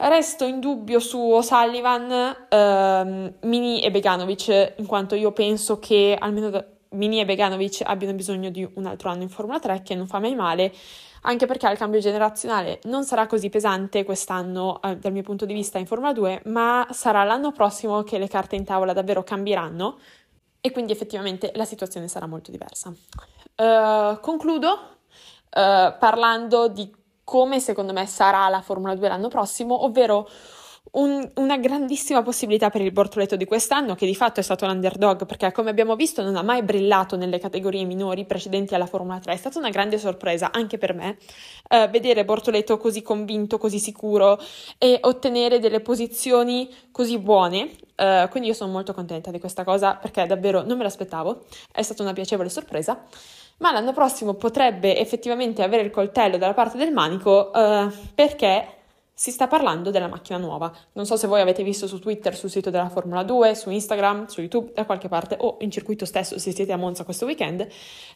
Resto 0.00 0.44
in 0.44 0.60
dubbio 0.60 1.00
su 1.00 1.18
O'Sullivan, 1.18 2.46
ehm, 2.48 3.34
Mini 3.42 3.80
e 3.80 3.90
Beganovic, 3.90 4.74
in 4.76 4.86
quanto 4.86 5.16
io 5.16 5.32
penso 5.32 5.80
che 5.80 6.16
almeno 6.16 6.64
Mini 6.90 7.18
e 7.18 7.24
Beganovic 7.24 7.82
abbiano 7.84 8.14
bisogno 8.14 8.48
di 8.50 8.66
un 8.74 8.86
altro 8.86 9.10
anno 9.10 9.22
in 9.22 9.28
Formula 9.28 9.58
3, 9.58 9.82
che 9.82 9.96
non 9.96 10.06
fa 10.06 10.20
mai 10.20 10.36
male, 10.36 10.72
anche 11.22 11.46
perché 11.46 11.68
il 11.68 11.76
cambio 11.76 11.98
generazionale 11.98 12.78
non 12.84 13.04
sarà 13.04 13.26
così 13.26 13.50
pesante 13.50 14.04
quest'anno 14.04 14.80
eh, 14.82 14.96
dal 14.96 15.12
mio 15.12 15.22
punto 15.22 15.44
di 15.44 15.52
vista 15.52 15.78
in 15.78 15.86
Formula 15.86 16.12
2, 16.12 16.42
ma 16.44 16.86
sarà 16.90 17.24
l'anno 17.24 17.50
prossimo 17.50 18.04
che 18.04 18.18
le 18.18 18.28
carte 18.28 18.54
in 18.54 18.64
tavola 18.64 18.92
davvero 18.92 19.24
cambieranno 19.24 19.98
e 20.60 20.70
quindi 20.70 20.92
effettivamente 20.92 21.50
la 21.56 21.64
situazione 21.64 22.06
sarà 22.06 22.26
molto 22.26 22.52
diversa. 22.52 22.92
Uh, 23.56 24.20
concludo 24.20 24.70
uh, 24.70 25.98
parlando 25.98 26.68
di 26.68 26.88
come 27.28 27.60
secondo 27.60 27.92
me 27.92 28.06
sarà 28.06 28.48
la 28.48 28.62
Formula 28.62 28.94
2 28.94 29.06
l'anno 29.06 29.28
prossimo, 29.28 29.84
ovvero 29.84 30.26
un, 30.92 31.30
una 31.34 31.58
grandissima 31.58 32.22
possibilità 32.22 32.70
per 32.70 32.80
il 32.80 32.90
Bortoleto 32.90 33.36
di 33.36 33.44
quest'anno, 33.44 33.94
che 33.94 34.06
di 34.06 34.14
fatto 34.14 34.40
è 34.40 34.42
stato 34.42 34.64
l'underdog, 34.64 35.26
perché 35.26 35.52
come 35.52 35.68
abbiamo 35.68 35.94
visto 35.94 36.22
non 36.22 36.36
ha 36.36 36.42
mai 36.42 36.62
brillato 36.62 37.16
nelle 37.16 37.38
categorie 37.38 37.84
minori 37.84 38.24
precedenti 38.24 38.74
alla 38.74 38.86
Formula 38.86 39.18
3. 39.18 39.34
È 39.34 39.36
stata 39.36 39.58
una 39.58 39.68
grande 39.68 39.98
sorpresa 39.98 40.52
anche 40.52 40.78
per 40.78 40.94
me 40.94 41.18
eh, 41.68 41.86
vedere 41.88 42.24
Bortoleto 42.24 42.78
così 42.78 43.02
convinto, 43.02 43.58
così 43.58 43.78
sicuro 43.78 44.40
e 44.78 44.96
ottenere 45.02 45.58
delle 45.58 45.80
posizioni 45.80 46.74
così 46.90 47.18
buone. 47.18 47.72
Eh, 47.94 48.26
quindi 48.30 48.48
io 48.48 48.54
sono 48.54 48.72
molto 48.72 48.94
contenta 48.94 49.30
di 49.30 49.38
questa 49.38 49.64
cosa 49.64 49.96
perché 49.96 50.24
davvero 50.24 50.62
non 50.62 50.78
me 50.78 50.84
l'aspettavo, 50.84 51.44
è 51.70 51.82
stata 51.82 52.02
una 52.02 52.14
piacevole 52.14 52.48
sorpresa 52.48 53.04
ma 53.58 53.72
l'anno 53.72 53.92
prossimo 53.92 54.34
potrebbe 54.34 54.98
effettivamente 54.98 55.62
avere 55.62 55.82
il 55.82 55.90
coltello 55.90 56.36
dalla 56.36 56.54
parte 56.54 56.78
del 56.78 56.92
manico 56.92 57.52
eh, 57.52 57.88
perché 58.14 58.78
si 59.18 59.32
sta 59.32 59.48
parlando 59.48 59.90
della 59.90 60.06
macchina 60.06 60.38
nuova. 60.38 60.72
Non 60.92 61.04
so 61.04 61.16
se 61.16 61.26
voi 61.26 61.40
avete 61.40 61.64
visto 61.64 61.88
su 61.88 61.98
Twitter, 61.98 62.36
sul 62.36 62.50
sito 62.50 62.70
della 62.70 62.88
Formula 62.88 63.24
2, 63.24 63.56
su 63.56 63.68
Instagram, 63.68 64.26
su 64.26 64.40
YouTube, 64.42 64.70
da 64.72 64.84
qualche 64.84 65.08
parte 65.08 65.36
o 65.40 65.56
in 65.58 65.72
circuito 65.72 66.04
stesso 66.04 66.38
se 66.38 66.52
siete 66.52 66.70
a 66.72 66.76
Monza 66.76 67.02
questo 67.02 67.24
weekend. 67.24 67.66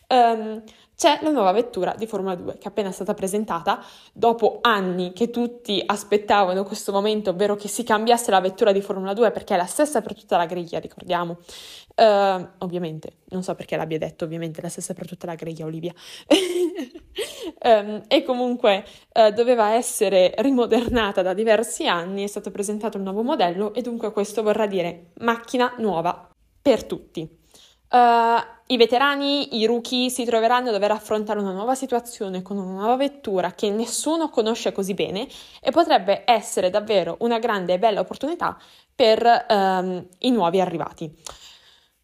Um, 0.07 0.63
c'è 1.03 1.19
la 1.23 1.31
nuova 1.31 1.51
vettura 1.51 1.97
di 1.99 2.07
Formula 2.07 2.37
2 2.37 2.59
che 2.59 2.67
è 2.67 2.69
appena 2.69 2.93
stata 2.93 3.13
presentata 3.13 3.85
dopo 4.13 4.59
anni 4.61 5.13
che 5.13 5.31
tutti 5.31 5.83
aspettavano 5.85 6.63
questo 6.63 6.93
momento, 6.93 7.31
ovvero 7.31 7.57
che 7.57 7.67
si 7.67 7.83
cambiasse 7.83 8.31
la 8.31 8.41
vettura 8.41 8.71
di 8.71 8.81
Formula 8.81 9.13
2 9.13 9.33
perché 9.33 9.55
è 9.55 9.57
la 9.57 9.67
stessa 9.67 10.01
per 10.01 10.15
tutta 10.15 10.37
la 10.37 10.47
griglia, 10.47 10.79
ricordiamo. 10.79 11.39
Uh, 11.97 12.49
ovviamente, 12.59 13.17
non 13.31 13.43
so 13.43 13.57
perché 13.57 13.75
l'abbia 13.75 13.99
detto, 13.99 14.25
ovviamente 14.25 14.63
la 14.63 14.69
stessa 14.69 14.95
per 14.95 15.09
tutta 15.09 15.27
la 15.27 15.35
griglia 15.35 15.65
Olivia. 15.65 15.93
um, 17.65 18.03
e 18.07 18.23
comunque 18.23 18.85
uh, 19.15 19.31
doveva 19.33 19.73
essere 19.73 20.35
rimodernata 20.39 21.21
da 21.21 21.35
diversi 21.35 21.89
anni, 21.89 22.23
è 22.23 22.29
stato 22.29 22.53
presentato 22.53 22.97
un 22.97 23.03
nuovo 23.03 23.25
modello 23.25 23.75
e 23.75 23.83
dunque 23.83 24.13
questo 24.13 24.45
vorrà 24.45 24.67
dire 24.67 25.07
macchina 25.15 25.75
nuova 25.79 26.29
per 26.63 26.85
tutti. 26.85 27.42
Uh, 27.93 28.43
I 28.69 28.79
veterani, 28.79 29.59
i 29.59 29.67
rookie 29.67 30.09
si 30.09 30.25
troveranno 30.25 30.71
a 30.71 30.73
dover 30.73 30.93
affrontare 30.93 31.39
una 31.39 31.53
nuova 31.53 31.75
situazione 31.75 32.41
con 32.41 32.57
una 32.57 32.71
nuova 32.71 32.97
vettura 32.97 33.53
che 33.53 33.69
nessuno 33.69 34.31
conosce 34.31 34.73
così 34.73 34.95
bene 34.95 35.29
e 35.61 35.71
potrebbe 35.73 36.23
essere 36.25 36.71
davvero 36.71 37.17
una 37.19 37.39
grande 37.39 37.75
e 37.75 37.79
bella 37.79 38.01
opportunità 38.01 38.57
per 38.95 39.45
um, 39.47 40.07
i 40.21 40.31
nuovi 40.31 40.59
arrivati. 40.63 41.15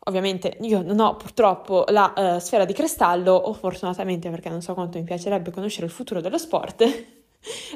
Ovviamente 0.00 0.58
io 0.60 0.82
non 0.82 1.00
ho 1.00 1.16
purtroppo 1.16 1.86
la 1.88 2.12
uh, 2.14 2.38
sfera 2.38 2.66
di 2.66 2.74
cristallo, 2.74 3.32
o 3.32 3.54
fortunatamente 3.54 4.28
perché 4.28 4.50
non 4.50 4.60
so 4.60 4.74
quanto 4.74 4.98
mi 4.98 5.04
piacerebbe 5.04 5.50
conoscere 5.50 5.86
il 5.86 5.92
futuro 5.92 6.20
dello 6.20 6.38
sport, 6.38 7.16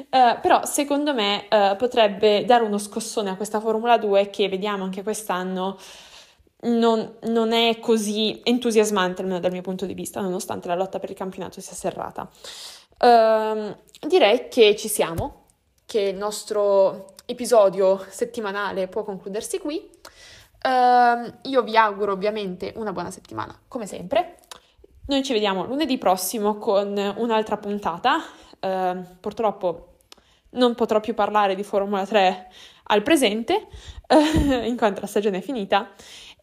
Uh, 0.09 0.37
però 0.41 0.65
secondo 0.65 1.13
me 1.13 1.47
uh, 1.49 1.77
potrebbe 1.77 2.43
dare 2.43 2.65
uno 2.65 2.77
scossone 2.77 3.29
a 3.29 3.37
questa 3.37 3.61
Formula 3.61 3.97
2 3.97 4.29
che 4.29 4.49
vediamo 4.49 4.83
anche 4.83 5.03
quest'anno 5.03 5.77
non, 6.63 7.17
non, 7.23 7.51
è 7.51 7.79
così 7.79 8.41
entusiasmante, 8.43 9.21
almeno 9.21 9.39
dal 9.39 9.51
mio 9.51 9.61
punto 9.61 9.85
di 9.85 9.93
vista, 9.93 10.21
nonostante 10.21 10.67
la 10.67 10.75
lotta 10.75 10.99
per 10.99 11.09
il 11.09 11.15
campionato 11.15 11.61
sia 11.61 11.75
serrata. 11.75 12.29
Uh, 12.99 13.75
direi 14.07 14.47
che 14.47 14.75
ci 14.75 14.87
siamo, 14.87 15.45
che 15.85 16.01
il 16.01 16.15
nostro 16.15 17.15
episodio 17.25 18.03
settimanale 18.09 18.87
può 18.87 19.03
concludersi 19.03 19.59
qui. 19.59 19.89
Uh, 20.63 21.49
io 21.49 21.61
vi 21.63 21.75
auguro 21.75 22.13
ovviamente 22.13 22.73
una 22.77 22.93
buona 22.93 23.11
settimana, 23.11 23.57
come 23.67 23.85
sempre. 23.85 24.37
Noi 25.07 25.21
ci 25.23 25.33
vediamo 25.33 25.65
lunedì 25.65 25.97
prossimo 25.97 26.57
con 26.57 26.97
un'altra 27.17 27.57
puntata. 27.57 28.23
Uh, 28.59 29.03
purtroppo 29.19 29.89
non 30.51 30.75
potrò 30.75 30.99
più 30.99 31.13
parlare 31.13 31.55
di 31.55 31.63
Formula 31.63 32.05
3 32.05 32.47
al 32.83 33.01
presente, 33.01 33.67
in 34.63 34.75
quanto 34.77 35.01
la 35.01 35.07
stagione 35.07 35.39
è 35.39 35.41
finita, 35.41 35.89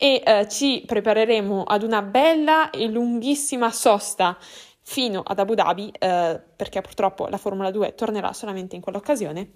e 0.03 0.23
eh, 0.25 0.49
ci 0.49 0.83
prepareremo 0.87 1.65
ad 1.65 1.83
una 1.83 2.01
bella 2.01 2.71
e 2.71 2.87
lunghissima 2.87 3.71
sosta 3.71 4.35
fino 4.81 5.21
ad 5.23 5.39
Abu 5.39 5.53
Dhabi, 5.53 5.93
eh, 5.99 6.41
perché 6.57 6.81
purtroppo 6.81 7.27
la 7.27 7.37
Formula 7.37 7.71
2 7.71 7.95
tornerà 7.95 8.33
solamente 8.33 8.77
in 8.77 8.81
quell'occasione. 8.81 9.51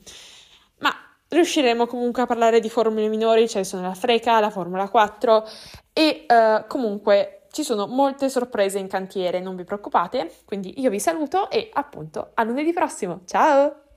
Ma 0.80 0.94
riusciremo 1.28 1.86
comunque 1.86 2.22
a 2.22 2.26
parlare 2.26 2.60
di 2.60 2.68
formule 2.68 3.08
minori, 3.08 3.48
cioè 3.48 3.62
sono 3.62 3.82
la 3.82 3.94
Freca, 3.94 4.38
la 4.38 4.50
Formula 4.50 4.86
4 4.90 5.48
e 5.94 6.26
uh, 6.28 6.66
comunque 6.68 7.46
ci 7.50 7.62
sono 7.64 7.86
molte 7.86 8.28
sorprese 8.28 8.78
in 8.78 8.86
cantiere, 8.86 9.40
non 9.40 9.56
vi 9.56 9.64
preoccupate. 9.64 10.30
Quindi 10.44 10.78
io 10.80 10.90
vi 10.90 11.00
saluto 11.00 11.48
e 11.50 11.70
appunto 11.72 12.32
a 12.34 12.44
lunedì 12.44 12.74
prossimo. 12.74 13.22
Ciao! 13.24 13.83